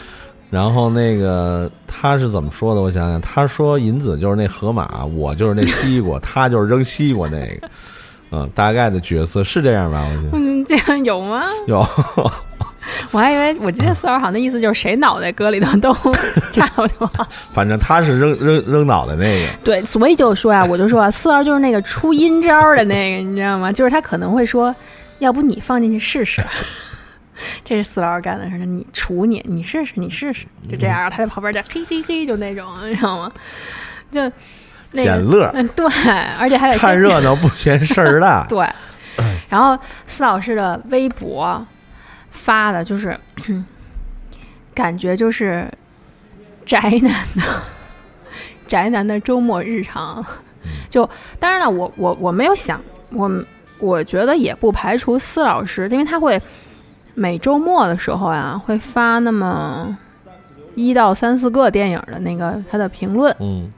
[0.48, 2.80] 然后那个他是怎么说的？
[2.80, 7.68] 我想想，他说银子就是那河马，我就是那西瓜， 他就是扔西瓜那个。
[8.32, 10.02] 嗯，大概的角色是这样吧？
[10.04, 11.44] 我觉得 嗯，这样有吗？
[11.66, 11.86] 有。
[13.12, 15.92] 我还以为我记得四号好像的意思就是谁脑袋搁里头都
[16.52, 17.08] 差不多。
[17.52, 19.52] 反正他是扔扔扔脑袋那个。
[19.62, 23.70] 对，所以就说啊，我就说啊，四号就是那个出阴招的那个，你知道吗？
[23.70, 24.74] 就是他可能会说，
[25.20, 26.42] 要不你放进去试试。
[27.64, 31.08] 这是四老干的事儿，你杵你，你试试，你试试，就这样。
[31.10, 33.30] 他在旁边就嘿嘿嘿，就那种，你知道吗？
[34.10, 34.20] 就
[34.92, 35.86] 那个，捡乐，嗯，对，
[36.38, 36.98] 而且还得看。
[36.98, 38.68] 热闹不嫌事儿大 对，
[39.48, 41.64] 然后司老师的微博
[42.30, 43.18] 发的就是
[44.74, 45.70] 感觉就是
[46.64, 47.62] 宅男的
[48.66, 50.24] 宅男的周末日常。
[50.90, 52.78] 就当然了，我我我没有想，
[53.10, 53.30] 我
[53.78, 56.40] 我觉得也不排除司老师，因为他会
[57.14, 59.96] 每周末的时候呀，会发那么
[60.74, 63.34] 一到三四个电影的那个他的评论。
[63.40, 63.70] 嗯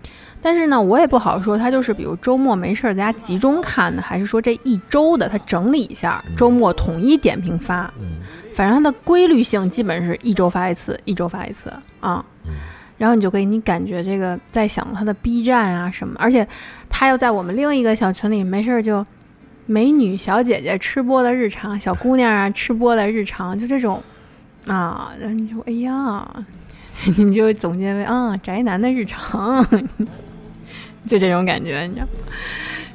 [0.43, 7.85] 但是呢，我也不好说，他就是比如周末没事儿在家集中看的，还是说这一周的他整理一下，周末统一点评发。
[8.01, 8.21] 嗯
[8.55, 12.23] 反正它的规律性基本是一周发一次，一周发一次啊。
[12.99, 16.47] 然后你就给你感觉这个在想他的 B 站啊什么，而且
[16.91, 19.05] 他又在我们另一个小群里没事儿就
[19.65, 24.03] 美女小姐姐吃播的日常，小姑娘啊 吃播的日常，就这种
[24.67, 26.29] 啊，然后你就哎呀，
[27.17, 29.67] 你就总结为啊宅男的日常，
[31.07, 32.07] 就这种感觉，你知道。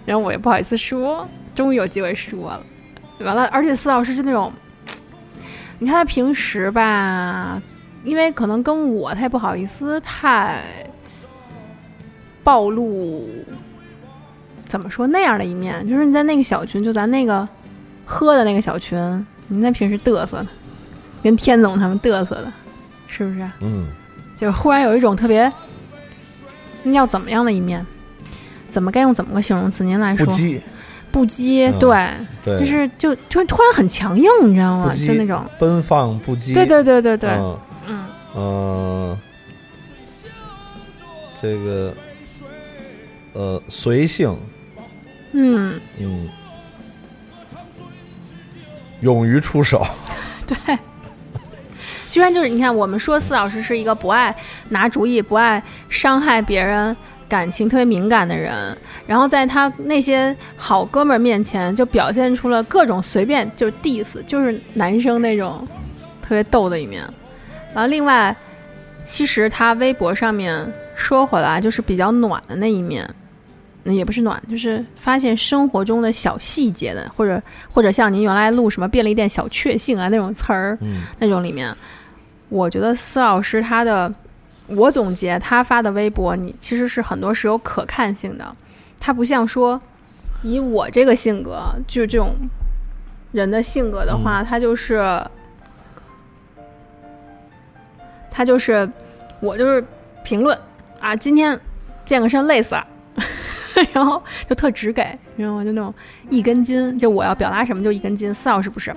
[0.05, 2.61] 然后我也不好意思说，终于有机会说了。
[3.19, 4.51] 完了，而且四老师是那种，
[5.79, 7.61] 你看他平时吧，
[8.03, 10.63] 因为可能跟我他也不好意思太
[12.43, 13.27] 暴露，
[14.67, 17.47] 怎么说那样的一面，就是你在那个小群，就咱那个
[18.05, 18.97] 喝的那个小群，
[19.47, 20.47] 你那平时嘚瑟的，
[21.21, 22.53] 跟天总他们嘚瑟的，
[23.07, 23.49] 是不是？
[23.59, 23.87] 嗯
[24.37, 25.51] 就是忽然有一种特别，
[26.83, 27.83] 那要怎么样的一面？
[28.69, 29.83] 怎么该用怎么个形容词？
[29.83, 30.59] 您来说，不羁，
[31.11, 32.09] 不羁，嗯对，
[32.43, 34.93] 对，就是就突然突然很强硬，你知道吗？
[34.93, 37.59] 就那种，奔放不羁，对对对对对，嗯。
[37.89, 38.05] 嗯。
[38.35, 39.17] 呃，
[41.41, 41.93] 这个
[43.33, 44.37] 呃随性，
[45.31, 46.27] 嗯，嗯，
[49.01, 49.85] 勇于出手，
[50.45, 50.57] 对。
[52.09, 54.33] 居然就是你看，我们说四老师是一个不爱
[54.69, 56.95] 拿主意、不爱伤害别人
[57.29, 65.67] 感情、特别敏感的人，然后在他那些好哥们儿面前，就表现出了各种随便就是 diss，就是男生那种
[66.21, 67.03] 特别逗的一面。
[67.73, 68.35] 然后另外，
[69.03, 70.65] 其实他微博上面
[70.95, 73.07] 说回来就是比较暖的那一面，
[73.83, 80.77] 也不是暖，就是发现生活中的小细节的，或者或者像您原来录什么便利店小确幸啊那种词儿，
[81.19, 81.73] 那种里面，
[82.49, 84.11] 我觉得司老师他的，
[84.67, 88.55] 我总结他发的微博，你其实是很多是有可看性的，
[88.99, 89.81] 他不像说
[90.43, 92.35] 以我这个性格，就是这种
[93.31, 95.25] 人的性格的话，他就是
[98.29, 98.89] 他就是
[99.39, 99.83] 我就是
[100.23, 100.57] 评论
[100.99, 101.59] 啊，今天
[102.05, 102.85] 健个身累死了。
[103.93, 105.03] 然后就特直给，
[105.35, 105.93] 你知道吗就那种
[106.31, 108.33] 一根筋，就我要表达什么就一根筋。
[108.33, 108.91] 四老师不是，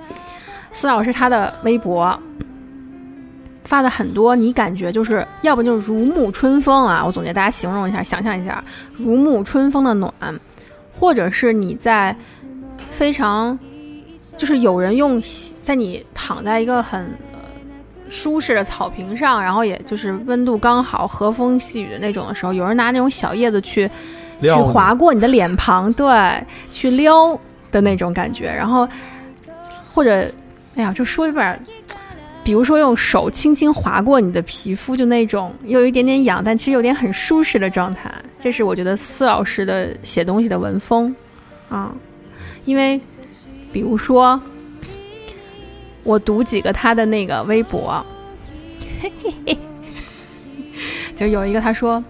[0.71, 2.19] 四老师他的微博
[3.71, 8.61] 发的很多，你感觉就是要不就是如沐春风啊，我总结大家形容一下，想象一下
[8.97, 10.11] 如沐春风的暖，
[10.99, 12.13] 或者是你在
[12.89, 13.57] 非常
[14.35, 15.23] 就是有人用
[15.61, 17.17] 在你躺在一个很
[18.09, 23.89] 舒适的草坪上，然后也就是温度刚好，和风细雨的那种的时候，有人拿那种小叶子去。
[24.41, 27.39] 去划过你的脸庞，对，去撩
[27.71, 28.89] 的那种感觉，然后
[29.93, 30.27] 或者，
[30.75, 31.61] 哎呀，就说有点，
[32.43, 41.15] 比如说用手轻轻划过你的皮肤，就那种又有一点点痒，但其实有点很舒适的状态，这是我觉得司老师的写东西的文风
[41.69, 41.93] 啊，
[42.65, 42.99] 因为
[43.71, 44.41] 比如说
[46.03, 48.05] 我读几个他的那个微博，
[49.01, 49.57] 嘿嘿嘿，
[51.15, 52.03] 就有一个他说。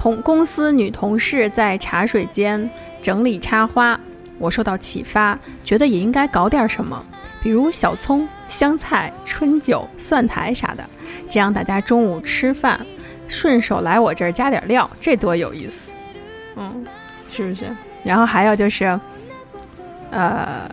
[0.00, 2.70] 同公司女同事在茶水间
[3.02, 3.98] 整理插花，
[4.38, 7.02] 我受到启发，觉得也应该搞点什么，
[7.48, 10.84] 比如小葱、香菜、春韭、蒜苔啥的，
[11.30, 12.78] 这样大家中午吃饭
[13.26, 15.90] 顺手来我这儿加点料，这多有意思，
[16.56, 16.84] 嗯，
[17.32, 17.74] 是不是？
[18.04, 19.00] 然后还有就是，
[20.10, 20.70] 呃，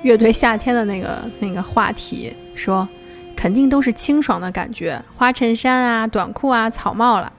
[0.00, 2.88] 乐队夏天的那个那个话题说，
[3.36, 7.30] 肯定都是清爽的感觉，花衬衫啊、短裤啊、草帽了。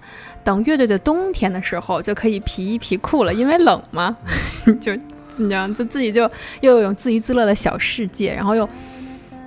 [0.44, 4.16] 等乐队的冬天的时候，就可以皮衣皮裤了，因为冷嘛，
[4.80, 4.96] 就
[5.40, 6.30] 你知道，就自己就
[6.62, 8.68] 又有一种自娱自乐的小世界，然后又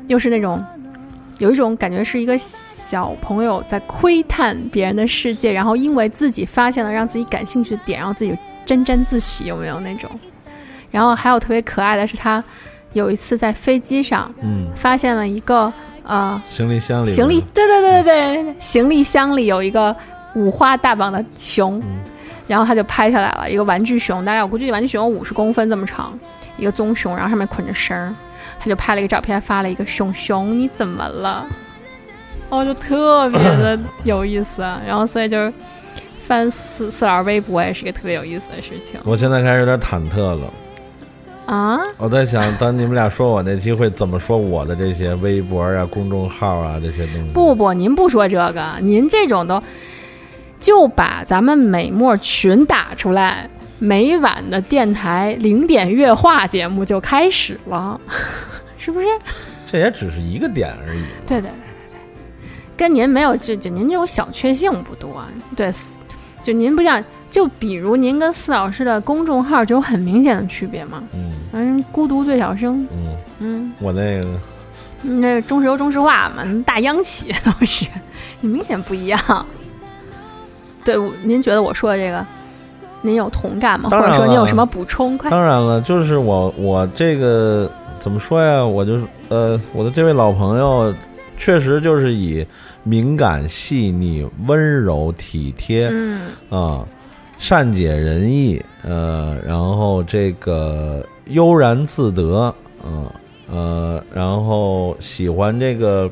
[0.08, 0.62] 又是那种
[1.38, 10.10] 有一种感觉是一个小朋友在窥探别人的世界，然后因为自己发现了让自己感兴趣的点，然后自己沾沾自喜，有没有那种？
[10.90, 12.42] 然后还有特别可爱的是，他
[12.92, 15.72] 有一次在飞机上嗯，发现了一个
[16.04, 19.94] 呃行李箱里行李，对对对对对，行李箱里有一个。
[20.34, 22.00] 五花大绑的熊，嗯
[22.46, 26.18] 然后他就拍下来了一个玩具熊，大概我估计玩具熊有五十公分这么长，
[26.56, 28.14] 一个棕熊，然后上面捆着绳儿，
[28.58, 31.46] 他就拍了一个照片，发了一个熊熊你怎么了？
[32.50, 35.52] 哦，就特别的有意思，啊 然后所以就是
[36.26, 40.52] 翻四四老师微博也是一个特别有意思的事情我现在开始有点忐忑了。
[41.46, 41.78] 啊。
[41.96, 47.30] 我在想，当你们俩说我那期会怎么说我的这些微博啊、公众号啊这些东西？
[47.32, 49.62] 不不，您不说这个，您这种都
[50.62, 58.00] 就把咱们美墨群打出来，每晚的电台零点乐话节目就开始了，
[58.78, 59.06] 是不是？
[59.70, 61.02] 这也只是一个点而已。
[61.26, 61.50] 对对对对。
[61.90, 65.22] 对，跟您没有就就您这种小确幸不多，
[65.56, 65.72] 对，
[66.42, 71.32] 就您不像，就比如您跟四老师的公众号就有很明显的区别嘛，嗯。
[71.54, 74.28] 嗯，孤独最小声，嗯，嗯，我那个。
[75.02, 77.84] 那中石油中石化嘛，大央企都是，
[78.40, 79.44] 你明显不一样。
[80.84, 82.24] 对，我您觉得我说的这个，
[83.02, 83.88] 您有同感吗？
[83.90, 85.16] 或者说您有什么补充？
[85.16, 88.64] 快，当然了，就是我我这个怎么说呀？
[88.64, 90.92] 我就是呃，我的这位老朋友，
[91.38, 92.46] 确实就是以
[92.84, 96.20] 敏感、细腻、温柔、体贴嗯
[96.50, 96.84] 啊、
[97.38, 102.52] 善解人意，呃，然后这个悠然自得，
[102.84, 103.06] 嗯
[103.50, 106.10] 呃然后喜欢这个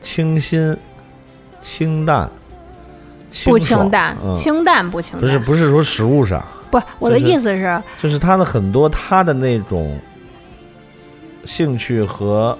[0.00, 0.76] 清新、
[1.62, 2.28] 清淡、
[3.44, 6.42] 不清淡，嗯、清淡不清淡，不是不是说食物上。
[6.70, 9.98] 不我的意思是，就是他的很多他的那种
[11.44, 12.56] 兴趣和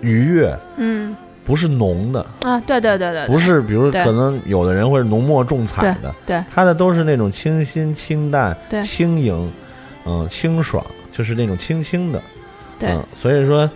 [0.00, 1.16] 愉悦，嗯。
[1.44, 6.44] 不是浓的，啊，对对对对，不是比如可能有的人会浓墨重彩的，对。
[6.54, 8.82] 他的都是那种清新清淡、对。
[8.82, 9.50] 轻盈，
[10.04, 12.20] 嗯，清爽，就是那种轻轻的，
[12.78, 12.90] 对。
[12.90, 13.68] 嗯，所以说。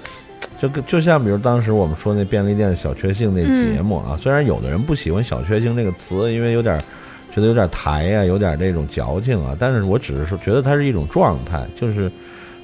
[0.63, 3.75] 就跟就像比如当时我们说那便利店小确幸那嗯。
[3.75, 6.79] 节目啊，虽然有的人不喜欢“小确幸”这个词，因为有点
[7.33, 12.09] 觉得有点抬呀、有点这种矫情啊，但是我只是说觉得它是一种状态，就是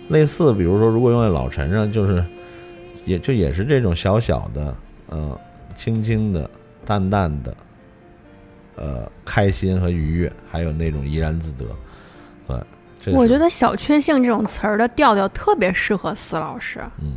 [0.07, 2.25] 类似，比如说如果用在老陈上，就是
[3.05, 4.73] 也就也是这种小小的，
[5.09, 5.37] 呃，
[5.75, 6.49] 轻轻的、
[6.85, 7.57] 淡淡的，
[8.77, 11.65] 呃，开心和愉悦，还有那种怡然自得，
[13.03, 17.15] 对，我觉得“小确幸”这种词儿的调调特别适合司老师，嗯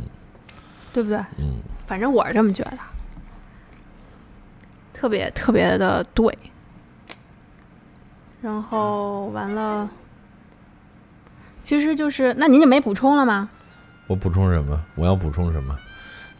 [0.92, 1.18] 对不对？
[1.38, 1.54] 嗯
[1.86, 2.72] 反正我是这么觉得，
[4.94, 6.38] 特别特别的对。
[8.40, 9.88] 然后完了，
[11.62, 13.48] 其实就是那您就没补充了吗？
[14.06, 14.80] 我补充什么？
[14.94, 15.76] 我要补充什么？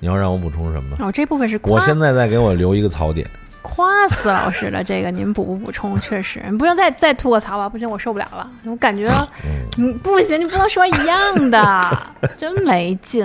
[0.00, 0.96] 你要让我补充什么？
[1.00, 3.28] 哦，这部分是夸我现在再给我留一个槽点，
[3.62, 5.98] 夸死老师了这个，您补不补充？
[6.00, 8.50] 确实， 你不用再再吐个槽吧，不行，我受不了了。
[8.64, 9.06] 我感觉，
[9.44, 11.98] 嗯，嗯，不行，你不能说一样的，
[12.36, 13.24] 真没劲。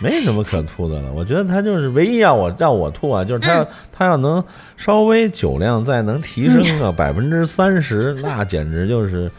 [0.00, 1.12] 没什么可吐的了。
[1.12, 3.56] 我觉得他就是唯一让我让我吐啊，就是他嗯。
[3.58, 4.42] 要、他要能
[4.76, 9.30] 稍微酒量再能提升个百分之三十， 那简直就是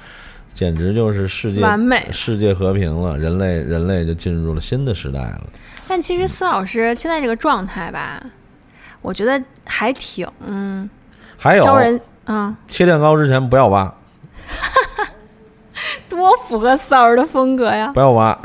[0.54, 2.06] 简直就是世界完美。
[2.12, 5.42] 世界和平了，人类人类就进入了新的时代了。
[5.88, 8.22] 但其实司老师现在这个状态吧，
[9.02, 10.90] 我觉得还挺嗯
[11.38, 11.64] 还有？
[11.64, 13.92] 招人啊、切蛋糕之前不要挖，
[16.10, 17.92] 多符合司老师的风格呀！
[17.94, 18.38] 不要挖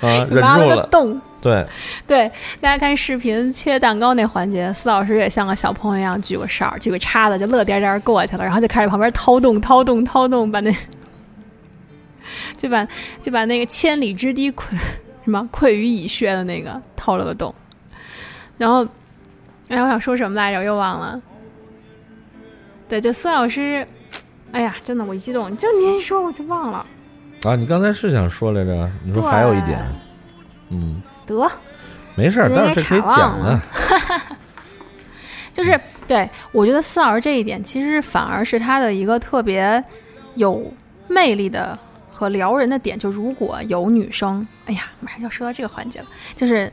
[0.00, 0.86] 啊，忍挖了个住了。
[0.88, 1.20] 洞。
[1.40, 1.64] 对，
[2.08, 10.74] 对，大家看视频切蛋糕那环节，司老师也像个小朋友一样举个勺、举个叉子，就乐颠颠过去了，然后就开始旁边掏洞、掏洞、掏洞，把那
[12.56, 12.84] 就把
[13.20, 14.76] 就把那个千里之堤溃
[15.24, 17.54] 什么溃于蚁穴的那个掏了个洞，
[18.58, 18.84] 然后
[19.68, 21.20] 哎，我想说什么来着，我又忘了。
[22.88, 23.86] 对，就司老师，
[24.50, 26.84] 哎呀，真的我一激动，就您一说我就忘了。
[27.46, 28.90] 啊，你刚才是想说来着？
[29.04, 29.78] 你说还有一点，
[30.70, 31.48] 嗯，得，
[32.16, 33.62] 没事儿，人家待会儿这可以讲的忘了。
[35.54, 39.82] 就是对我觉得司老师这一点，其实反而是他的一个特别
[40.34, 40.72] 有
[41.08, 41.78] 魅力的
[42.12, 42.98] 和撩人的点。
[42.98, 46.70] 就如果有女生，哎呀，马上要说到这个环节了，就是。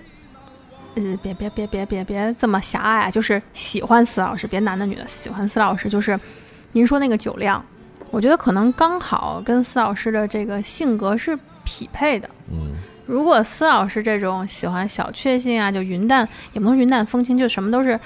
[0.96, 3.10] 呃，别别别别别别这么狭隘啊！
[3.10, 6.20] 就是喜欢司老师，别男的女的，喜欢司老师，就是
[6.74, 7.66] 您说那个酒量，
[8.14, 12.30] 我觉得可能刚好跟司老师的这个性格是匹配的。
[12.52, 12.72] 嗯
[13.06, 18.00] 如果司老师这种喜欢小确幸啊，就云淡也不能云淡风轻，就什么都是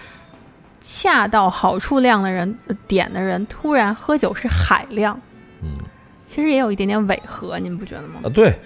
[0.81, 5.19] 恰到好处量的人呃点的人，突然喝酒是海量，
[5.61, 5.77] 嗯
[6.27, 8.21] 其实也有一点点违和，您不觉得吗？
[8.23, 8.57] 啊，对。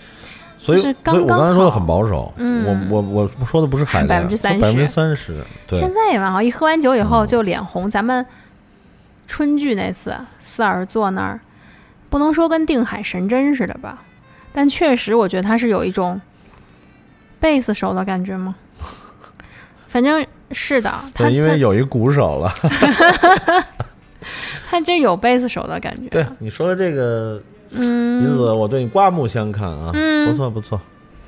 [0.58, 7.89] 所以，就是刚所以我刚刚才说的很保守，嗯我我我说的不是海量，百分之三十百分之三十，对，现在也蛮好，一喝完酒以后嗯就脸红。
[7.89, 8.24] 咱们
[9.32, 11.39] 春剧那次，四儿坐那儿，
[12.09, 13.97] 不能说跟定海神针似的吧，
[14.51, 16.19] 但确实我觉得他是有一种
[17.39, 18.53] 贝斯手的感觉吗？
[19.88, 22.53] 反正是的，他对，因为有一鼓手了。
[24.69, 26.09] 他这有贝斯手的感觉。
[26.09, 30.77] 对，你说的这个嗯，银子，我对你刮目相看啊，嗯不错不错，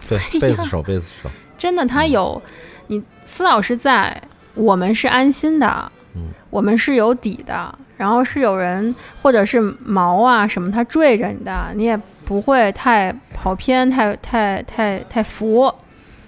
[0.10, 2.42] 对，贝斯手贝斯手，真的，他有
[2.88, 4.22] 你司老师在，
[4.56, 15.74] 我们是安心的，嗯我们是有底的，然后是有人或者是毛啊什么，他坠着你的，你也不会太跑偏，太太太太浮。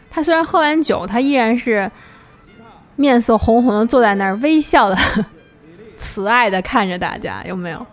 [0.09, 1.89] 他虽然喝完酒，他依然是
[2.95, 4.97] 面色红红的坐在那儿，微笑的、
[5.97, 7.85] 慈爱的看着大家，有没有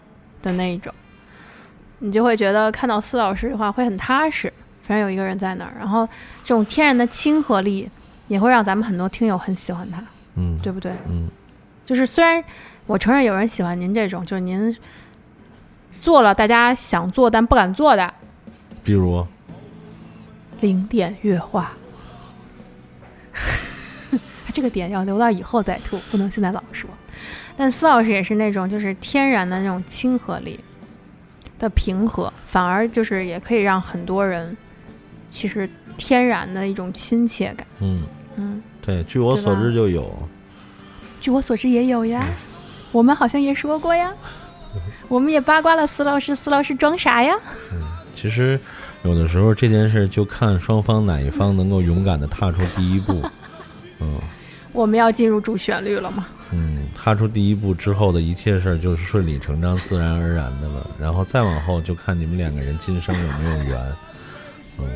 [0.43, 0.93] 的那一种？
[1.99, 4.53] 你就会觉得看到司老师的话会很踏实。
[4.82, 6.05] 反正有一个人在那儿，然后
[6.43, 7.88] 这种天然的亲和力
[8.26, 10.03] 也会让咱们很多听友很喜欢他，
[10.34, 10.90] 嗯，对不对？
[11.09, 11.30] 嗯，
[11.84, 12.42] 就是虽然
[12.86, 14.76] 我承认有人喜欢您这种，就是您
[16.00, 18.12] 做了大家想做但不敢做的
[18.82, 19.26] 比如
[20.60, 21.72] 零点乐化，
[24.52, 26.88] 这个点要留到以后再吐，不能现在老说。
[27.56, 30.58] 但司老师也是那种就是天然的那种亲和力
[31.58, 34.56] 的平和，反而就是也可以让很多人
[35.30, 37.66] 其实天然的一种亲切感。
[37.80, 38.02] 嗯，
[38.36, 40.10] 嗯，对，据我所知就有，
[41.22, 42.26] 据我所知也有呀，
[42.90, 44.12] 我们好像也说过呀，
[45.06, 47.32] 我们也八卦了司老师，司老师装啥呀。
[47.72, 47.80] 嗯
[48.14, 48.58] 其实
[49.04, 53.22] 有的时候这件事就看双方哪一方能够勇敢的踏出第一步。
[54.00, 54.18] 嗯
[54.72, 56.26] 我们要进入主旋律了吗？
[56.50, 60.86] 嗯，踏出第一步之后的一切事儿就是顺理成章、自然而然的了。
[60.98, 63.92] 然后再往后就看你们两个人今生有没有缘。
[64.78, 64.86] 嗯，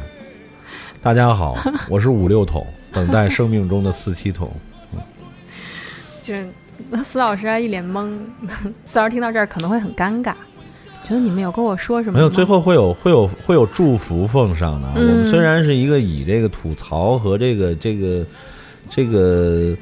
[1.01, 1.57] 大家好，
[1.89, 4.51] 我是五六桶，等待生命中的四七桶。
[6.27, 8.11] 就是司老师还一脸懵，
[8.85, 10.33] 司老师听到这儿可能会很尴尬，
[11.05, 12.19] 觉得你们有跟我说什么？
[12.19, 14.89] 没有，最后会有会有会有祝福奉上的。
[14.97, 18.27] 嗯我们虽然是一个以这个吐槽和这个这个
[18.91, 19.77] 这个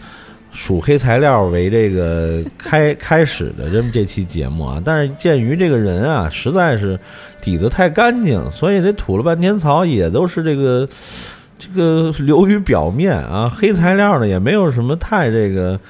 [0.53, 7.01] 数黑材料为这个开开始的这么这期节目啊，但是鉴于这个人啊实在是
[7.41, 10.87] 底子太干净，所以这吐了半天槽也都是这个
[11.59, 15.81] 这个流于表面啊，黑材料呢也没有什么太这个。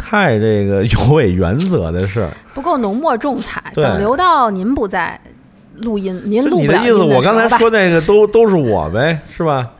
[0.00, 5.20] 太这个有违原则的事儿，不够浓墨重彩，等留到您不在
[5.82, 9.70] 录音，您就录你的意思，我刚才说那个都都是我呗，是吧？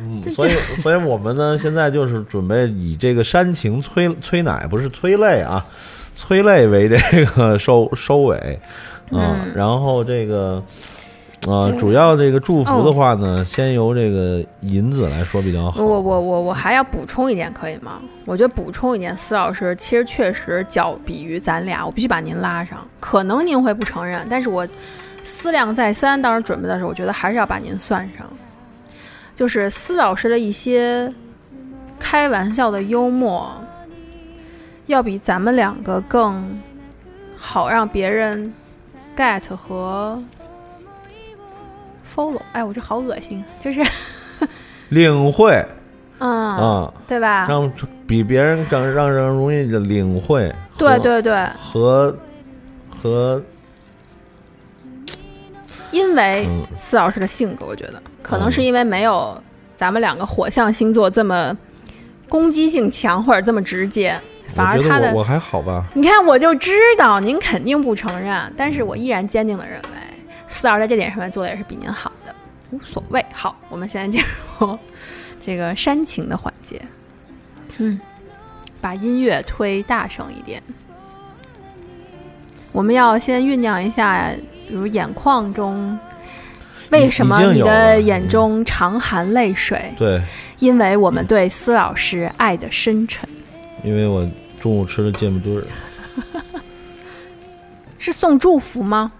[0.00, 0.52] 嗯，所以
[0.82, 5.64] 所以我们呢，现在就是准备以这个煽情催催奶，不是催泪啊，
[6.16, 8.36] 催泪为这个收收尾，
[9.10, 10.60] 啊嗯然后这个
[11.46, 15.82] 呃，主要这个祝福的话呢，先由这个银子来说比较好。
[15.82, 18.00] 我我我我还要补充一点，可以吗？
[18.24, 22.78] 我觉得补充一点，司老师其实确实较比于咱俩，我必须把您拉上。
[22.98, 24.66] 可能您会不承认，但是我
[25.22, 28.26] 思量再三，当时准备的时候，我觉得还是要把您算上。
[29.34, 31.12] 就是司老师的一些
[31.98, 33.52] 开玩笑的幽默，
[34.86, 36.58] 要比咱们两个更
[37.36, 38.52] 好让别人
[39.14, 40.22] get 和
[42.14, 42.40] follow。
[42.52, 43.82] 哎，我这好恶心，就是
[44.90, 45.64] 领会
[46.18, 47.46] 嗯，啊，对吧？
[47.48, 47.70] 让
[48.06, 52.16] 比别人更让人容易的领会，对对对，和
[52.90, 53.42] 和
[55.90, 59.36] 因为嗯司老师的性格，我觉得可能是因为没有
[59.76, 61.56] 咱们两个火象星座这么
[62.28, 65.84] 攻击性强或者这么直接，反而他的我还好吧。
[65.94, 69.88] 你看我就知道您肯定不承认，但是我依然坚定的认为
[70.54, 72.32] 司老师在这点上面做的也是比您好的，
[72.70, 73.24] 无所谓。
[73.32, 74.24] 好，我们现在进
[74.58, 74.78] 入
[75.40, 76.80] 这个煽情的环节，
[77.78, 77.98] 嗯，
[78.80, 80.62] 把音乐推大声一点。
[82.70, 84.30] 我们要先酝酿一下，
[84.68, 85.98] 比如眼眶中，
[86.90, 89.92] 为什么你的眼中常含泪水？
[89.98, 90.22] 对，
[90.60, 93.28] 因为我们对司老师爱的深沉。
[93.82, 94.24] 因为我
[94.60, 95.66] 中午吃了芥末墩儿
[97.98, 99.12] 是送祝福吗？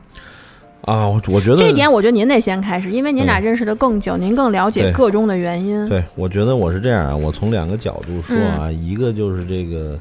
[0.84, 5.88] 啊，我我觉得这一点我觉得您得先开始，因为您俩认识的更久，您更了解对个中的原因。
[5.88, 9.98] 对，我觉得我是这样啊，我从两个角度说啊，嗯一个就是这个，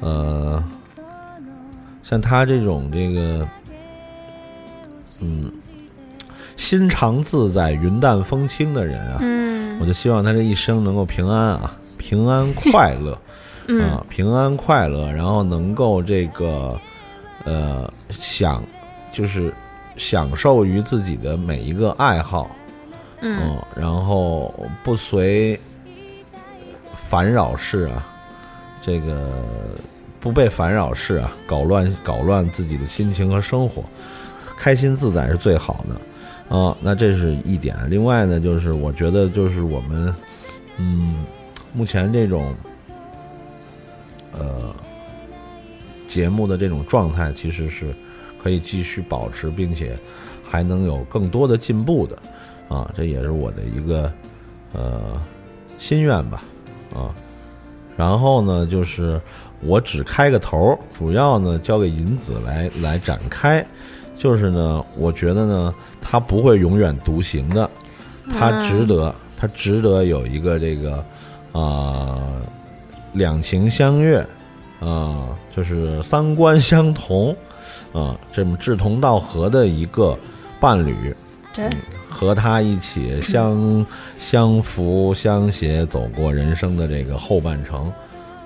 [0.00, 0.62] 呃，
[2.02, 3.46] 像他这种这个，
[5.20, 5.50] 嗯，
[6.56, 13.16] 心常自在、云淡风轻的人啊，嗯我就希望他这一生能够平安啊，平安 快乐。
[13.70, 16.74] 嗯啊，平安快乐，然后能够这个
[17.44, 18.64] 呃想，
[19.12, 19.52] 就是
[19.98, 22.50] 享受于自己的每一个爱好，
[23.20, 25.60] 嗯嗯，然后不随
[27.08, 28.06] 烦扰事啊，
[28.80, 29.42] 这个
[30.20, 33.82] 不被烦扰事啊搞乱搞乱自己的心情和生活，
[34.56, 36.76] 开心自在是最好的啊。
[36.80, 40.14] 那这是一点，另外呢，就是我觉得就是我们
[40.76, 41.26] 嗯，
[41.72, 42.54] 目前这种
[44.32, 44.74] 呃
[46.06, 47.94] 节目的这种状态，其实是
[48.42, 49.98] 可以继续保持，并且
[50.48, 52.16] 还能有更多的进步的
[52.68, 54.12] 啊，这也是我的一个
[54.72, 55.20] 呃
[55.78, 56.42] 心愿吧
[56.94, 57.14] 啊。
[57.96, 59.20] 然后呢，就是
[59.60, 63.64] 我只开个头，主要呢交给银子来来展开。
[64.16, 67.70] 就是呢，我觉得呢，他不会永远独行的，
[68.32, 71.04] 他值得，他值得有一个这个
[71.52, 72.18] 啊、
[73.12, 74.18] 两情相悦
[74.80, 77.36] 啊、就是三观相同
[77.92, 80.16] 啊、这么志同道合的一个
[80.60, 81.14] 伴侣。
[81.54, 81.68] 对，
[82.08, 83.84] 和他一起相
[84.18, 87.90] 相扶相携走过人生的这个后半程。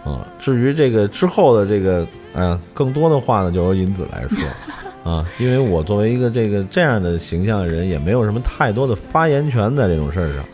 [0.05, 2.05] 啊，至于这个之后的这个，
[2.35, 4.39] 嗯、更多的话呢，就由银子来说。
[5.05, 10.45] 啊，因为我作为一个这个这样的形象的人，也没有什么太多的发言权在这种事儿上。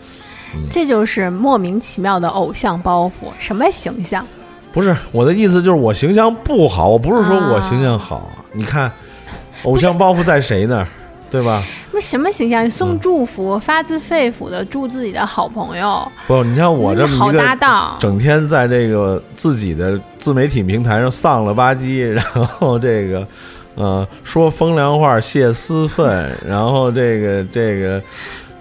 [0.71, 3.29] 这就是莫名其妙的偶像包袱。
[3.39, 4.27] 什么形象？
[4.73, 8.31] 不是我的意思，就是我形象不好，我不是说我形象好。
[8.53, 8.91] 你看，
[9.65, 10.89] 偶像包袱在谁那儿，
[11.31, 11.63] 对吧？
[11.93, 12.65] 那什么形象？
[12.65, 17.97] 你送祝福，发自肺腑的祝自己的好朋友，不，你像我这么好一个搭档。
[17.99, 23.27] 整天在这个自己的自媒体平台上丧了吧唧，然后这个，
[23.75, 28.03] 呃，说风凉话泄私愤，然后这个这个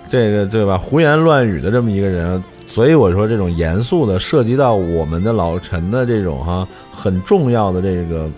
[0.09, 8.29] 这个对吧，胡言乱语的这么一个人，所以我说这种严肃的，涉及到我们的老陈的这种哈很重要的这个，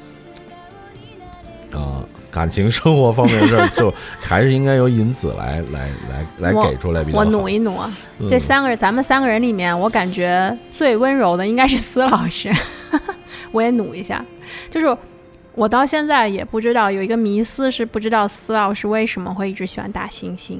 [1.73, 5.89] 啊、感情生活方面的事儿，就 还是应该由银子来来
[6.39, 7.23] 来来给出来比较好。
[7.23, 7.91] 我努一努啊！
[8.19, 12.51] 嗯这三个人，咱们三个人里面，我感觉最温柔的应该是司老师，
[13.51, 14.23] 我也努一下。
[14.69, 14.97] 就是
[15.53, 20.59] 我到现在也不知道有一个迷思是不知道司老师为什么会一直喜欢大猩猩，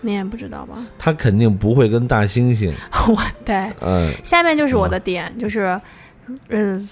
[0.00, 0.76] 你也不知道吧？
[0.98, 2.72] 他肯定不会跟大猩猩，
[3.08, 5.78] 我对，嗯、下面就是我的点，就是
[6.48, 6.88] 嗯，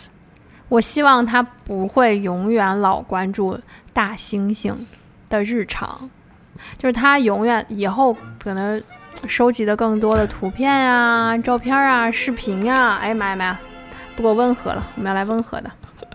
[0.71, 3.59] 我希望他不会永远老关注
[3.93, 4.73] 大猩猩
[5.29, 6.09] 的日常，
[6.79, 8.81] 就是他永远以后可能
[9.27, 12.99] 收集的更多的图片啊、照片啊、视频啊。
[13.03, 13.61] 哎呀妈呀妈呀，
[14.15, 15.69] 不够温和了，我们要来温和的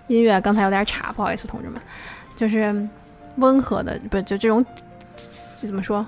[0.07, 0.39] 音乐。
[0.39, 1.77] 刚才有点岔，不好意思，同志们，
[2.37, 2.87] 就是
[3.35, 4.65] 温和的，不就这种
[5.57, 6.05] 怎么说？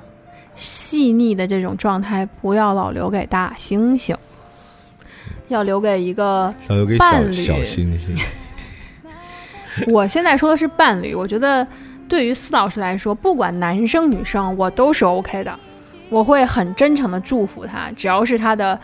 [0.55, 4.15] 细腻的这种状态，不要老留给大猩猩，
[5.47, 6.53] 要留给一个
[6.97, 8.17] 伴侣小小星星。
[9.87, 11.65] 我现在说的是伴侣，我觉得
[12.09, 15.59] 对于司老师来说，不管男生女生，我都是 OK 的，
[16.09, 18.79] 我会很真诚的祝福他，只要是他的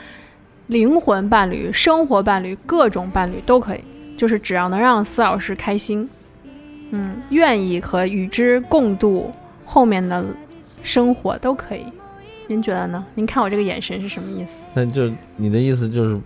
[0.68, 3.84] 灵魂伴侣、生活伴侣、各种伴侣都可以，
[4.16, 6.08] 就是只要能让司老师开心，
[6.92, 9.34] 嗯，愿意和与之共度
[9.66, 10.24] 后面的
[10.84, 11.86] 生活都可以。
[12.48, 13.04] 您觉得呢？
[13.16, 14.52] 您看我这个眼神是什么意思？
[14.76, 16.22] 那就你的意思就是，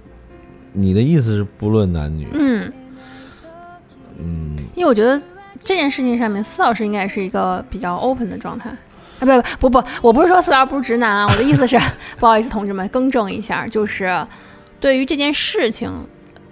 [0.80, 2.72] 你的意思是不论男女，嗯，
[4.20, 5.20] 嗯，因为我觉得
[5.64, 8.70] 这件事情上面，司老师应该是一个比较 open 的状态。
[9.20, 11.80] 啊，不不不不，我不是说四老师不是直男啊， 我的意思是，
[12.20, 14.24] 不好意思，同志们，更正一下，就是
[14.80, 15.92] 对于这件事情，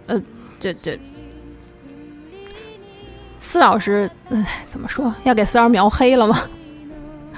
[0.07, 0.19] 呃，
[0.59, 0.99] 这这，
[3.39, 5.13] 四老师，唉，怎么说？
[5.23, 6.41] 要给四老师描黑了吗？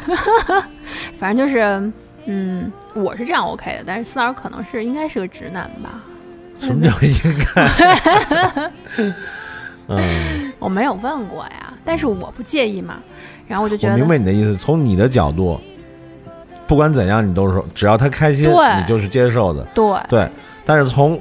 [1.19, 1.91] 反正就是，
[2.27, 6.01] 嗯，我是这样 OK 的，但是四老师可能是应该是个直男吧。
[6.61, 7.13] 什么叫应
[7.55, 8.71] 该？
[9.89, 12.97] 嗯，我没有问过呀，但是我不介意嘛。
[13.47, 14.57] 然后我就觉我得，明白你的意思。
[14.57, 15.57] 从你的角度，
[16.67, 19.63] 不管怎样，你都是说，只要他开心，你就是接受的。
[19.73, 20.29] 对，对，
[20.65, 21.17] 但是从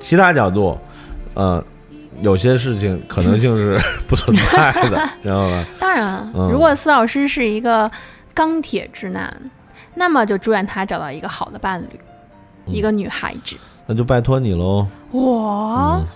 [0.00, 0.76] 其他角度，
[1.34, 1.64] 呃，
[2.20, 5.64] 有些事情可能性是不存在的， 知道吧？
[5.78, 7.88] 当然，嗯如果司老师是一个
[8.34, 9.32] 钢铁直男，
[9.94, 12.00] 那么就祝愿他找到一个好的伴侣，
[12.66, 13.54] 嗯一个女孩子。
[13.86, 14.86] 那就拜托你喽。
[15.10, 16.06] 我、嗯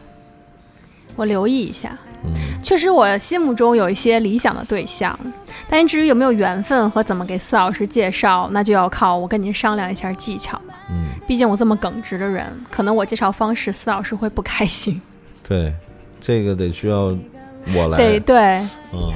[1.17, 1.99] 我留意一下。
[2.25, 2.31] 嗯，
[2.63, 5.19] 确实，我心目中有一些理想的对象，
[5.69, 10.75] 但至于有没有缘分和怎么给四老师介绍，那就要靠我跟您商量一下技巧了。
[10.91, 15.01] 嗯，毕竟我这么耿直的人，可能我介绍方式四老师会不开心。
[15.49, 15.75] 对，
[16.21, 17.17] 这个得需要
[17.75, 17.99] 我来。
[17.99, 18.39] 对对，
[18.93, 19.13] 嗯，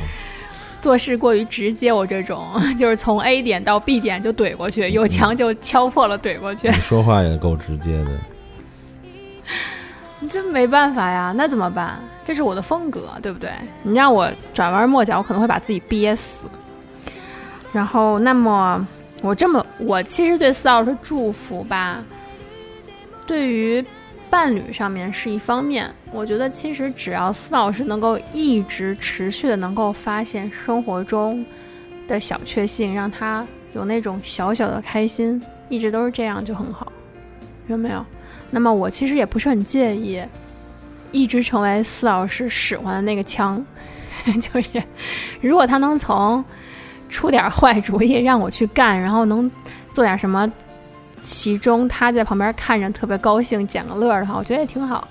[0.80, 2.44] 做事过于直接，我这种
[2.76, 8.10] 就是从 A 点到 B 点就怼过去，有墙就敲破了怼过去你，说话也够直接的。
[10.20, 11.98] 你这没办法呀，那怎么办？
[12.24, 13.50] 这是我的风格，对不对？
[13.82, 16.46] 你让我转弯抹角，我可能会把自己憋死。
[17.72, 18.86] 然后，那么
[19.22, 22.04] 我这么，我其实对四老师的祝福吧，
[23.26, 23.84] 对于
[24.30, 31.44] 伴侣上面是一方面，我觉得其实只要四老师能够一直持续的能够发现生活中
[32.06, 36.92] 的小确幸，让他有那种小小的开心，一直都是这样就很好，
[37.66, 38.04] 有没有？
[38.52, 40.22] 那么我其实也不是很介意，
[41.10, 43.64] 一直成为四老师使唤的那个枪，
[44.40, 44.82] 就是
[45.40, 46.44] 如果他能从
[47.08, 49.50] 出点坏主意让我去干，然后能
[49.92, 50.50] 做点什么，
[51.24, 55.08] 其中他在旁边看着特别高兴、捡个乐儿的话，我觉得也挺好。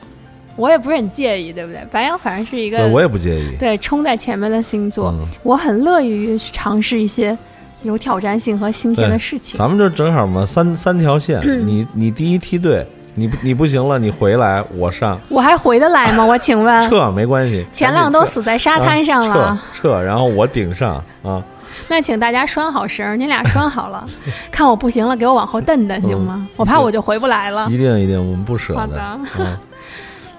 [0.58, 1.82] 我也不是很介意，对不对？
[1.90, 3.56] 白羊反正是一个，我也不介意。
[3.58, 7.36] 对冲在前面的星座，嗯，我很乐于去尝试一些
[7.84, 9.58] 有挑战性和新鲜的事情。
[9.58, 12.86] 咱们就正好嘛，三三条线，嗯 你你第一梯队，
[13.16, 16.26] 你不你不行了，你回来，我上，我还回得来吗？
[16.26, 19.64] 我请问，撤没关系， 前浪都死在沙滩上啊了。
[19.74, 21.44] 撤撤，然后我顶上啊，
[21.90, 24.08] 那请大家拴好绳儿，你俩拴好了，
[24.52, 26.48] 看我不行了，给我往后蹬蹬行吗？
[26.56, 27.68] 我怕我就回不来了。
[27.70, 29.20] 一定一定，我们不舍得好的。
[29.40, 29.58] 嗯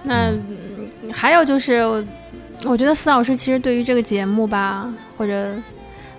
[0.05, 0.43] 那、嗯
[1.11, 2.03] 还有就是，我
[2.65, 5.53] 我觉得司老师其实对于这个节目吧，或者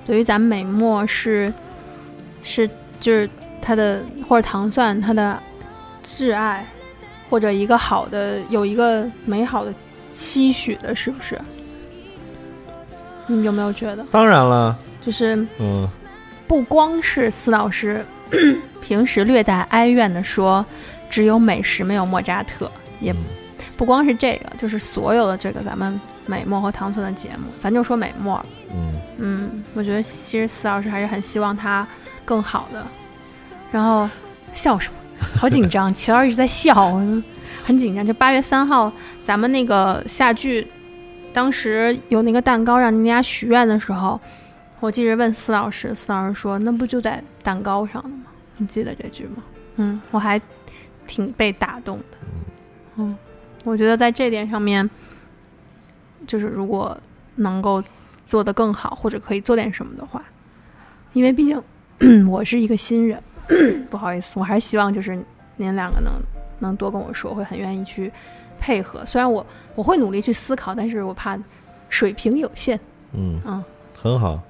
[0.07, 1.53] 对于咱们美墨是
[2.43, 2.69] 是
[3.01, 3.29] 就是
[3.61, 5.37] 他的或者糖蒜他的
[6.07, 6.67] 挚爱，
[7.29, 9.73] 或者一个好的有一个美好的
[10.13, 11.41] 期许的，是不是？
[13.27, 15.89] 你有没有觉得，当然了，就是嗯
[16.47, 18.05] 不光是司老师
[18.83, 20.65] 平时略带哀怨的说，
[21.09, 22.71] 只有美食没有莫扎特，
[23.01, 23.17] 也嗯
[23.77, 28.45] 不光是这个，就是所有的这个咱们美墨和唐村的节目，咱就说美墨。
[28.71, 31.87] 嗯嗯，我觉得其实司老师还是很希望他
[32.25, 32.87] 更好的。
[33.73, 34.09] 然后
[34.53, 34.99] 笑什么？
[35.37, 36.93] 好紧张，齐老师一直在笑，
[37.65, 38.05] 很紧张。
[38.05, 38.93] 就八月三号，
[39.25, 40.67] 咱们那个下剧，
[41.33, 44.21] 当时有那个蛋糕让您家许愿的时候，
[44.81, 48.25] 我记着问司老师，司老师说那不就在蛋糕上了吗？
[48.57, 49.43] 你记得这句吗？
[49.77, 50.41] 嗯，我还
[51.07, 52.05] 挺被打动的。
[52.97, 53.17] 嗯，
[53.65, 54.89] 我觉得在这点上面，
[56.27, 56.97] 就是如果
[57.37, 57.83] 能够
[58.25, 60.23] 做得更好，或者可以做点什么的话，
[61.13, 61.61] 因为毕竟
[62.31, 63.21] 我是一个新人，
[63.91, 65.19] 不好意思，我还是希望就是
[65.57, 66.12] 您两个能
[66.59, 68.11] 能多跟我说，我会很愿意去
[68.59, 69.05] 配合。
[69.05, 71.39] 虽然我我会努力去思考，但是我怕
[71.89, 72.79] 水平有限。
[73.12, 73.65] 嗯嗯，
[73.95, 74.41] 很好。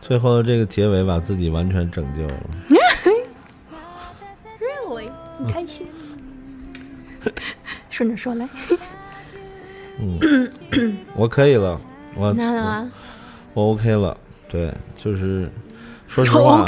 [0.00, 2.34] 最后的这个结尾把自己完全拯救了。
[4.60, 5.08] Really，
[5.38, 5.86] 很开心。
[7.88, 8.46] 顺着说来，
[9.98, 10.18] 嗯，
[11.16, 11.80] 我可以了，
[12.16, 12.90] 我那那
[13.54, 14.16] 我 OK 了。
[14.46, 15.48] 对，就是
[16.14, 16.64] 说实话。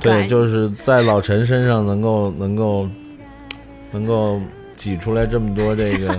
[0.00, 2.88] 对，就是在老陈身上能够能够
[3.90, 4.40] 能够
[4.76, 6.16] 挤出来这么多这个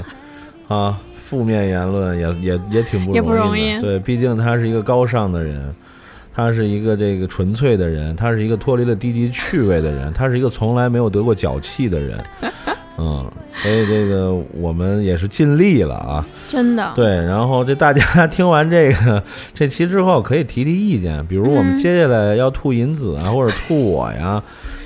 [0.68, 3.82] 啊负面言论，也也也挺不容易的。
[3.82, 5.74] 对，毕竟他是一个高尚的人，
[6.36, 12.22] 他是一个这个纯粹的人，他是一个脱离了低级趣味的人，他是一个从来没有得过脚气的人。
[12.98, 13.26] 嗯，
[13.62, 16.26] 所以这个我们也是尽力了啊。
[16.48, 16.92] 真的。
[16.96, 19.22] 对，然后这大家 听完这个
[19.54, 24.42] 这期之后，可以提提意见，比如我们嗯接下来要吐银子啊，或者吐我呀，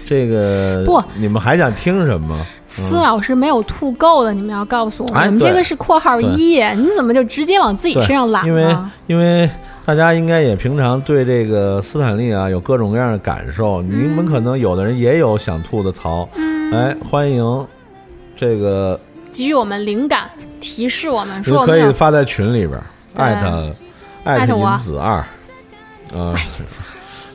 [0.05, 2.37] 这个不你们还想听什么？
[2.67, 8.77] 司老师没有吐够的，你们要告诉我，哎我们这个是括号一，你怎么就直接往自己身上揽因为？
[9.07, 9.49] 因为
[9.85, 17.67] 大家应该也平常对这个斯坦利啊有各种各样的感受，你们可能有的人也有想吐的槽，嗯哎，欢迎
[18.41, 18.99] 这个
[19.31, 20.27] 给予我们灵感，
[20.59, 22.81] 提示我们说可以发在群里边
[23.13, 23.71] 艾特
[24.23, 25.23] 艾特银子二，
[26.11, 26.35] 嗯，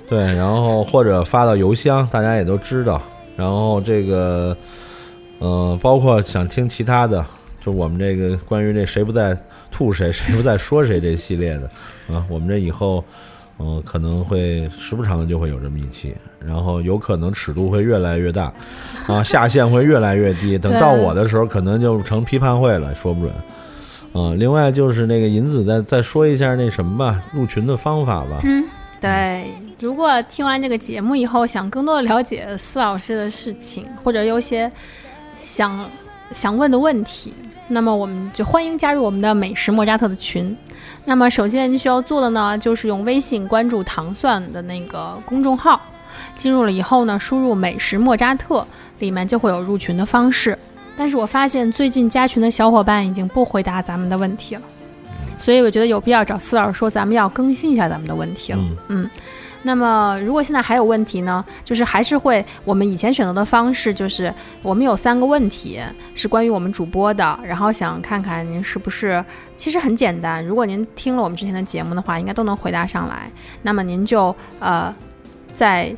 [0.08, 3.00] 对，然后或者发到邮箱，大家也都知道。
[3.36, 4.56] 然后这个，
[5.38, 7.24] 呃，包括想听其他的，
[7.64, 9.38] 就我们这个关于这谁不在
[9.70, 11.70] 吐谁，谁不在说谁这系列的，
[12.12, 13.04] 啊，我们这以后，
[13.58, 16.14] 嗯、可能会时不常的就会有这么一期，
[16.44, 18.52] 然后有可能尺度会越来越大，
[19.06, 20.58] 啊，下限会越来越低。
[20.58, 23.32] 等到我的时候，可能就成批判会了，说不准。
[24.12, 28.40] 啊，另外就是那个银子再再说一下那什么吧，入群的方法吧。
[28.44, 28.64] 嗯，
[29.00, 29.44] 对。
[29.78, 34.72] 如果听完这个节目以后，想更多的了解司老师的事情，或者有些
[35.38, 35.86] 想
[36.32, 37.30] 想问的问题，
[37.68, 40.56] 那么我们就欢迎加入我们的美食莫扎特的群。
[41.04, 45.80] 那么首先你需要做的呢，就是用微信关注糖蒜的那个公众号，
[46.36, 48.66] 进入了以后呢，输入“美食莫扎特”，
[48.98, 50.58] 里面就会有入群的方式。
[50.96, 54.62] 但是我发现最近加群的小伙伴已经不回答咱们的问题了，
[55.36, 58.58] 所以我觉得有必要找司老师说，咱们要更新一下咱们的问题了。
[58.60, 59.10] 嗯嗯，
[59.66, 64.32] 那么如果现在还有问题呢，就是还是会我们以前选择的方式，就是
[64.62, 65.80] 我们有三个问题
[66.14, 69.22] 是关于我们主播的，然后想看看您是不是，
[69.56, 73.28] 其实很简单，如果您听了我们之前的节目的话，应该都能回答上来。
[73.60, 74.94] 那么您就呃
[75.56, 75.92] 在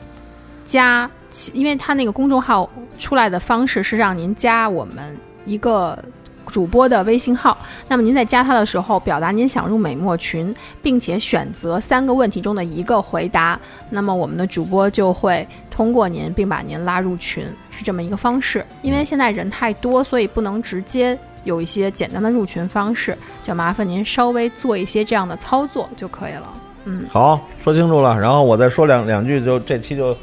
[0.66, 1.10] 加，
[1.52, 2.68] 因为他那个公众号
[2.98, 5.14] 出来的方式是让您加我们
[5.44, 6.02] 一个。
[6.50, 7.56] 主播的微信号，
[7.88, 13.58] 那么您在加他的时候，表达您想入美墨群，并且选择三个问题中的一个回答，
[13.90, 18.64] 那么我们的主播就会通过您，并把您拉入群，是这么一个方式。
[18.82, 26.48] 因为现在人太多，所以不能直接有一些简单的入群方式，就麻烦您稍微做一些这样的操作就可以了。
[26.84, 30.16] 嗯，好，说清楚了，然后我再说两两句，就这期就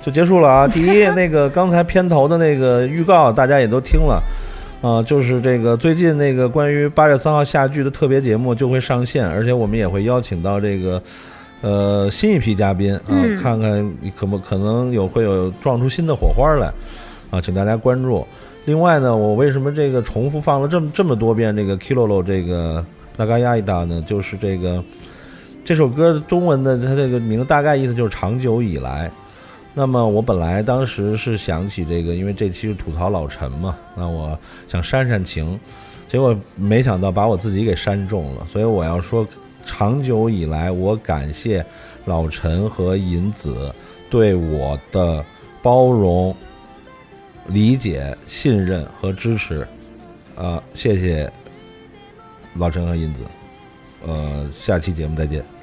[0.00, 0.68] 就结束了啊。
[0.68, 4.22] 第一， 那个刚才片头的那个预告，大家也都听了。
[4.84, 11.02] 啊、就是这个最近那个关于八月三号下剧的特别节目就会上线，而且我们也会邀请到这个
[11.62, 16.70] 呃新一批嘉宾啊，嗯看看可不可能有会有撞出新的火花来
[17.30, 18.26] 啊，请大家关注。
[18.66, 22.84] 另外呢，我为什么这个重复放了这么这么多遍这个 Kilolo 这个
[23.16, 24.04] 那嘎亚伊达呢？
[24.06, 24.84] 就是这个
[25.64, 29.10] 这首歌中文的它这个名字大概意思就是长久以来。
[29.76, 34.38] 那么我本来当时是想起这个，因为这期是吐槽老陈嘛，那我
[34.68, 35.58] 想煽煽情，
[36.08, 38.46] 结果没想到把我自己给煽中了。
[38.48, 39.26] 所以我要说，
[39.66, 41.64] 长久以来我感谢
[42.04, 43.74] 老陈和银子
[44.08, 45.24] 对我的
[45.60, 46.34] 包容、
[47.48, 49.66] 理解、信任和支持。
[50.36, 51.28] 啊，谢谢
[52.54, 53.22] 老陈和银子。
[54.06, 55.53] 呃，下期节目再见。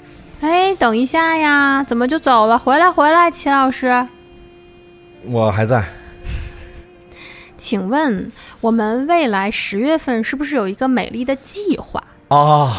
[0.41, 2.57] 哎，等一下呀，怎么就走了？
[2.57, 4.07] 回来，回来，齐老师，
[5.25, 5.85] 我还在。
[7.59, 12.03] 请问我们未来十月份是不是有一个美丽的计划？
[12.29, 12.75] 啊，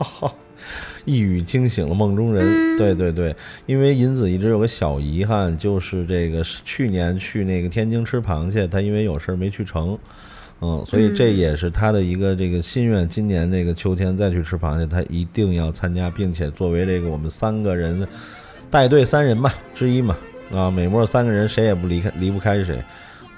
[1.06, 2.44] 一语惊醒了梦中人。
[2.46, 3.34] 嗯对对对，
[3.64, 9.98] 因为银子一直有个小遗憾，就是这个去年去那个天津吃螃蟹，他因为有事儿没去成。
[10.60, 13.08] 嗯，所以这也是他的一个这个心愿。
[13.08, 18.06] 今年这个秋天再去吃螃蟹，他一定要参加，并且作为这个我们三个人
[18.70, 20.16] 带队三人嘛之一嘛
[20.50, 22.82] 啊，美墨三个人谁也不离开离不开谁。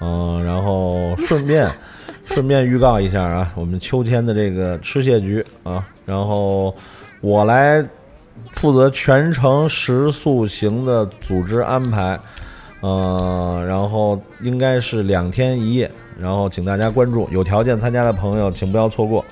[0.01, 1.69] 嗯，然后顺便
[2.23, 6.73] 顺便预告一下啊，我们秋天的这个吃蟹局啊，然后
[7.19, 7.85] 我来
[8.53, 12.17] 负责全程食宿行的组织安排，
[12.79, 19.23] 呃，然后应该是两天一夜，然后请大家关注，有条件参加的朋友请不要错过。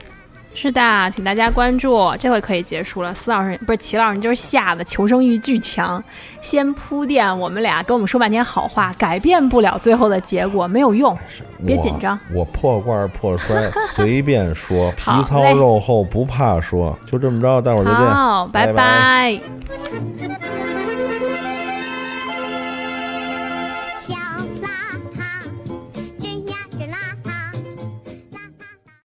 [0.59, 3.14] 是的，请大家关注，这回可以结束了。
[3.14, 6.03] 司老师不是齐老师，你就是吓得求生欲巨强，
[6.41, 11.15] 先铺垫我们俩跟我们说半天好话，改变不了最后的结果，没有用。
[11.64, 19.39] 别紧张我，我破罐破摔，随便说，皮糙肉厚不怕说，就这么着，待会儿再见，好，拜拜拜